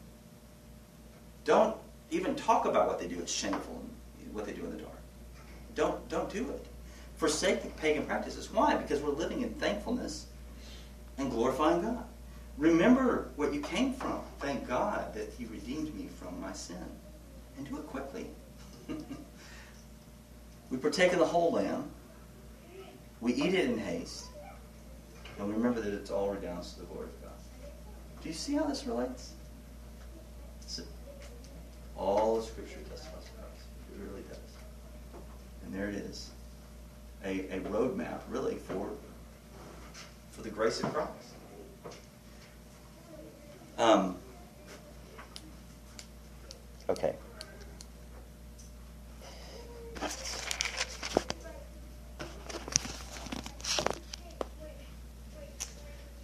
Don't 1.43 1.75
even 2.11 2.36
talk 2.36 2.65
about 2.65 2.88
what 2.88 2.99
they 2.99 3.07
do. 3.07 3.17
It's 3.19 3.32
shameful, 3.32 3.84
what 4.32 4.45
they 4.45 4.53
do 4.53 4.63
in 4.63 4.71
the 4.71 4.84
dark. 4.84 4.99
Don't, 5.73 6.07
don't 6.07 6.32
do 6.32 6.51
it. 6.51 6.67
Forsake 7.15 7.63
the 7.63 7.69
pagan 7.69 8.05
practices. 8.05 8.51
Why? 8.53 8.75
Because 8.75 9.01
we're 9.01 9.09
living 9.09 9.41
in 9.41 9.49
thankfulness 9.55 10.28
and 11.18 11.32
glorifying 11.32 11.82
God. 11.82 12.03
Remember 12.57 13.30
what 13.36 13.53
you 13.53 13.61
came 13.61 13.93
from. 13.93 14.22
Thank 14.39 14.68
God 14.68 15.13
that 15.13 15.32
He 15.38 15.45
redeemed 15.45 15.93
me 15.95 16.07
from 16.07 16.39
my 16.41 16.53
sin. 16.53 16.84
And 17.57 17.68
do 17.68 17.78
it 17.78 17.88
quickly. 17.88 18.28
we 20.70 20.78
partake 20.78 21.13
of 21.13 21.20
the 21.20 21.26
whole 21.26 21.51
lamb. 21.53 21.89
We 23.22 23.34
eat 23.34 23.53
it 23.53 23.70
in 23.70 23.78
haste. 23.78 24.28
And 25.38 25.47
we 25.47 25.53
remember 25.53 25.82
that 25.82 25.93
it's 25.93 26.11
all 26.11 26.30
redounds 26.30 26.74
to 26.74 26.82
the 26.82 26.86
glory 26.88 27.07
of 27.07 27.22
God. 27.22 27.32
Do 28.22 28.30
you 28.30 28.36
see 28.36 28.53
how 28.53 28.65
this 28.65 28.86
relates? 28.86 29.34
all 31.97 32.36
the 32.38 32.43
Scripture 32.43 32.78
testifies 32.89 33.24
to 33.26 33.32
Christ. 33.32 33.65
It 33.91 34.07
really 34.07 34.22
does. 34.30 34.38
And 35.63 35.74
there 35.74 35.89
it 35.89 35.95
is. 35.95 36.30
A, 37.26 37.39
a 37.55 37.59
roadmap, 37.61 38.22
really, 38.30 38.55
for 38.55 38.91
for 40.38 40.43
the 40.43 40.49
grace 40.51 40.81
of 40.83 40.93
Christ. 40.93 41.11
Um, 43.79 44.15
okay. 46.89 47.15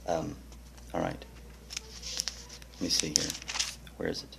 Um, 0.05 0.35
all 0.93 1.01
right. 1.01 1.25
Let 2.75 2.81
me 2.81 2.89
see 2.89 3.13
here. 3.17 3.25
Where 3.97 4.09
is 4.09 4.23
it? 4.23 4.37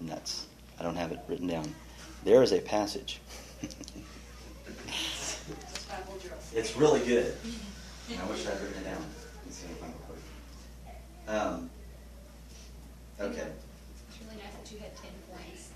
Nuts. 0.00 0.46
I 0.78 0.82
don't 0.82 0.96
have 0.96 1.12
it 1.12 1.20
written 1.28 1.46
down. 1.46 1.74
There 2.24 2.42
is 2.42 2.52
a 2.52 2.60
passage. 2.60 3.20
It's 6.54 6.76
really 6.76 7.00
good. 7.00 7.34
I 8.10 8.26
wish 8.26 8.46
I'd 8.46 8.60
written 8.60 8.80
it 8.80 8.84
down. 8.84 9.04
Let's 9.44 9.56
see 9.56 9.66
if 9.66 9.82
I 9.82 9.86
can 9.86 9.94
put 10.06 10.16
it. 10.16 11.30
Um, 11.30 11.70
okay. 13.20 13.48
It's 14.08 14.18
really 14.22 14.36
nice 14.42 14.54
that 14.62 14.72
you 14.72 14.78
had 14.78 14.92
ten 14.96 15.12
points. 15.30 15.70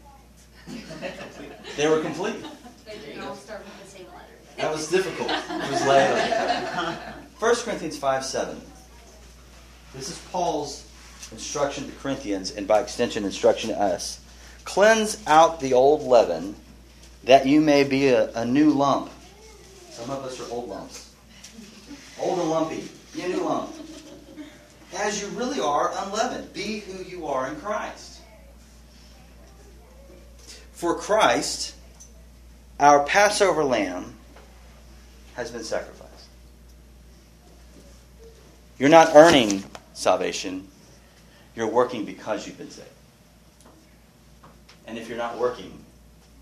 They 1.77 1.89
were 1.89 2.01
complete. 2.01 2.37
They 2.85 2.99
didn't 2.99 3.23
all 3.23 3.35
start 3.35 3.65
with 3.65 3.85
the 3.85 3.91
same 3.99 4.07
letter. 4.07 4.39
That 4.57 4.73
was 4.73 4.91
difficult. 4.91 5.31
It 5.31 5.71
was 5.71 5.87
later. 5.87 6.99
1 7.39 7.55
Corinthians 7.57 7.97
5 7.97 8.25
7. 8.25 8.61
This 9.95 10.11
is 10.11 10.19
Paul's 10.33 10.91
instruction 11.31 11.87
to 11.87 11.93
Corinthians, 11.97 12.51
and 12.51 12.67
by 12.67 12.81
extension, 12.81 13.25
instruction 13.25 13.71
to 13.71 13.81
us. 13.81 14.21
Cleanse 14.65 15.23
out 15.27 15.61
the 15.61 15.73
old 15.73 16.03
leaven, 16.03 16.57
that 17.25 17.47
you 17.47 17.61
may 17.61 17.85
be 17.85 18.09
a, 18.09 18.33
a 18.33 18.45
new 18.45 18.71
lump. 18.71 19.11
Some 19.99 20.11
of 20.11 20.25
us 20.25 20.39
are 20.41 20.49
old 20.53 20.69
lumps. 20.69 21.13
Old 22.21 22.39
and 22.39 22.49
lumpy. 22.49 22.89
Be 23.13 23.23
a 23.23 23.29
new 23.29 23.43
lump. 23.43 23.75
As 24.97 25.21
you 25.21 25.27
really 25.31 25.59
are 25.59 25.91
unleavened. 26.05 26.53
Be 26.53 26.79
who 26.81 27.03
you 27.03 27.27
are 27.27 27.49
in 27.49 27.57
Christ. 27.57 28.21
For 30.71 30.95
Christ, 30.95 31.75
our 32.79 33.03
Passover 33.05 33.65
lamb, 33.65 34.15
has 35.35 35.51
been 35.51 35.65
sacrificed. 35.65 36.29
You're 38.79 38.89
not 38.89 39.17
earning 39.17 39.65
salvation, 39.95 40.69
you're 41.57 41.67
working 41.67 42.05
because 42.05 42.47
you've 42.47 42.59
been 42.59 42.71
saved. 42.71 42.87
And 44.87 44.97
if 44.97 45.09
you're 45.09 45.19
not 45.19 45.39
working, 45.39 45.77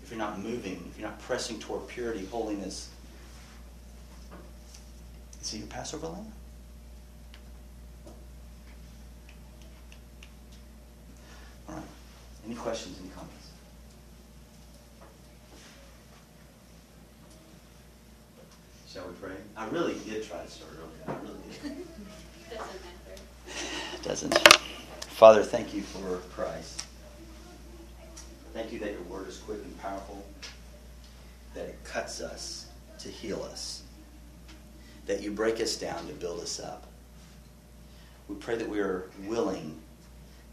if 0.03 0.11
you're 0.11 0.19
not 0.19 0.37
moving, 0.39 0.87
if 0.91 0.99
you're 0.99 1.09
not 1.09 1.19
pressing 1.21 1.57
toward 1.57 1.87
purity, 1.87 2.25
holiness, 2.27 2.89
is 5.47 5.53
he 5.53 5.59
your 5.59 5.67
Passover 5.67 6.07
lamb? 6.07 6.29
All 11.69 11.75
right. 11.75 11.83
Any 12.45 12.55
questions, 12.55 12.99
any 12.99 13.09
comments? 13.11 13.47
Shall 18.89 19.07
we 19.07 19.13
pray? 19.21 19.35
I 19.55 19.69
really 19.69 19.93
did 20.05 20.27
try 20.27 20.43
to 20.43 20.51
start 20.51 20.71
early. 20.77 21.15
I 21.15 21.21
really 21.21 21.37
did. 21.61 21.87
Doesn't 22.57 22.81
matter. 22.83 23.21
It 23.95 24.03
doesn't. 24.03 24.37
Father, 25.11 25.43
thank 25.43 25.73
you 25.73 25.81
for 25.81 26.17
Christ. 26.33 26.85
Thank 28.53 28.73
you 28.73 28.79
that 28.79 28.91
your 28.91 29.01
word 29.03 29.29
is 29.29 29.37
quick 29.37 29.59
and 29.63 29.79
powerful, 29.79 30.25
that 31.53 31.67
it 31.67 31.77
cuts 31.85 32.19
us 32.19 32.67
to 32.99 33.07
heal 33.07 33.43
us, 33.43 33.83
that 35.07 35.21
you 35.21 35.31
break 35.31 35.59
us 35.59 35.75
down 35.77 36.05
to 36.07 36.13
build 36.13 36.41
us 36.41 36.59
up. 36.59 36.85
We 38.27 38.35
pray 38.35 38.55
that 38.55 38.69
we 38.69 38.79
are 38.79 39.09
willing, 39.25 39.79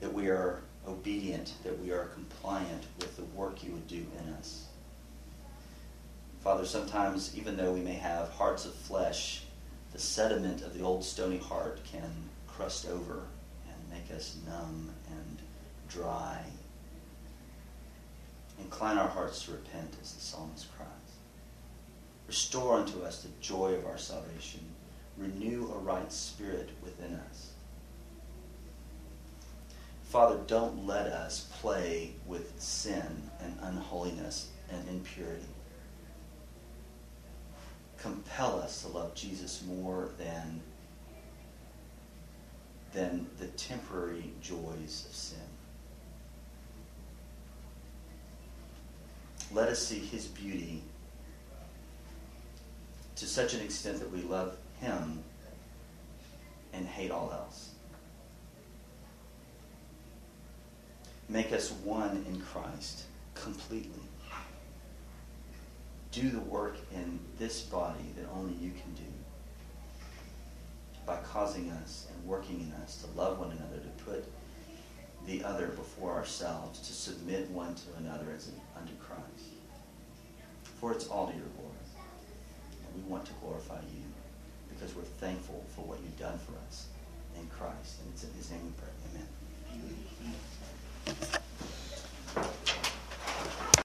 that 0.01 0.13
we 0.13 0.29
are 0.29 0.61
obedient, 0.87 1.53
that 1.65 1.79
we 1.81 1.91
are 1.91 2.07
compliant 2.07 2.85
with 2.99 3.17
the 3.17 3.25
work 3.25 3.63
you 3.65 3.73
would 3.73 3.89
do 3.89 4.07
in 4.19 4.33
us. 4.35 4.67
Father, 6.41 6.65
sometimes, 6.65 7.37
even 7.37 7.57
though 7.57 7.73
we 7.73 7.81
may 7.81 7.95
have 7.95 8.29
hearts 8.31 8.65
of 8.65 8.75
flesh, 8.75 9.43
the 9.93 9.99
sediment 9.99 10.63
of 10.63 10.75
the 10.75 10.85
old 10.85 11.05
stony 11.05 11.39
heart 11.39 11.81
can 11.85 12.13
crust 12.47 12.87
over 12.87 13.23
and 13.67 13.77
make 13.91 14.15
us 14.17 14.37
numb 14.47 14.91
and 15.11 15.39
dry. 15.89 16.41
Incline 18.61 18.99
our 18.99 19.09
hearts 19.09 19.45
to 19.45 19.53
repent 19.53 19.97
as 20.03 20.13
the 20.13 20.21
psalmist 20.21 20.69
cries. 20.77 21.04
Restore 22.35 22.79
unto 22.79 23.01
us 23.05 23.23
the 23.23 23.29
joy 23.41 23.75
of 23.75 23.87
our 23.87 23.97
salvation. 23.97 24.59
Renew 25.17 25.71
a 25.73 25.79
right 25.79 26.13
spirit 26.13 26.69
within 26.83 27.15
us. 27.15 27.53
Father, 30.03 30.41
don't 30.49 30.85
let 30.85 31.07
us 31.07 31.49
play 31.61 32.11
with 32.27 32.61
sin 32.61 33.31
and 33.39 33.57
unholiness 33.63 34.49
and 34.69 34.89
impurity. 34.89 35.47
Compel 37.99 38.59
us 38.59 38.83
to 38.83 38.89
love 38.89 39.15
Jesus 39.15 39.63
more 39.69 40.09
than, 40.19 40.61
than 42.93 43.29
the 43.39 43.47
temporary 43.47 44.33
joys 44.43 45.07
of 45.09 45.15
sin. 45.15 45.39
Let 49.53 49.69
us 49.69 49.79
see 49.79 50.01
his 50.01 50.27
beauty 50.27 50.83
to 53.25 53.31
such 53.31 53.55
an 53.55 53.63
extent 53.63 53.99
that 54.01 54.13
we 54.13 54.21
love 54.21 54.55
him 54.81 55.25
and 56.75 56.87
hate 56.87 57.11
all 57.11 57.33
else. 57.33 57.71
Make 61.31 61.51
us 61.51 61.71
one 61.71 62.23
in 62.29 62.39
Christ 62.43 63.05
completely. 63.35 64.03
Do 66.13 66.29
the 66.29 66.41
work 66.41 66.77
in 66.93 67.19
this 67.39 67.63
body 67.63 68.05
that 68.19 68.27
only 68.31 68.53
you 68.61 68.73
can 68.73 68.93
do 68.93 69.11
by 71.07 71.17
causing 71.25 71.71
us 71.71 72.07
and 72.15 72.27
working 72.27 72.61
in 72.61 72.73
us 72.83 73.03
to 73.03 73.19
love 73.19 73.39
one 73.39 73.53
another, 73.53 73.79
to 73.79 74.05
put 74.05 74.25
the 75.27 75.43
other 75.45 75.69
before 75.69 76.13
ourselves, 76.13 76.79
to 76.87 76.93
submit 76.93 77.49
one 77.51 77.75
to 77.75 77.85
another 77.97 78.27
as 78.37 78.51
unto 78.79 78.93
Christ. 78.97 79.49
For 80.79 80.93
it's 80.93 81.09
all 81.09 81.29
to 81.29 81.33
your 81.33 81.47
glory 81.57 81.74
we 82.95 83.03
want 83.03 83.25
to 83.27 83.33
glorify 83.43 83.81
you 83.81 84.05
because 84.69 84.95
we're 84.95 85.03
thankful 85.19 85.65
for 85.75 85.83
what 85.83 85.99
you've 86.03 86.19
done 86.19 86.39
for 86.39 86.53
us 86.67 86.87
in 87.39 87.47
Christ. 87.49 88.01
And 88.01 88.13
it's 88.13 88.25
in 88.25 88.33
his 88.35 88.51
name 88.51 88.61
we 88.65 88.73
pray. 88.79 88.91
Amen. 89.11 89.29
Amen. 92.37 92.81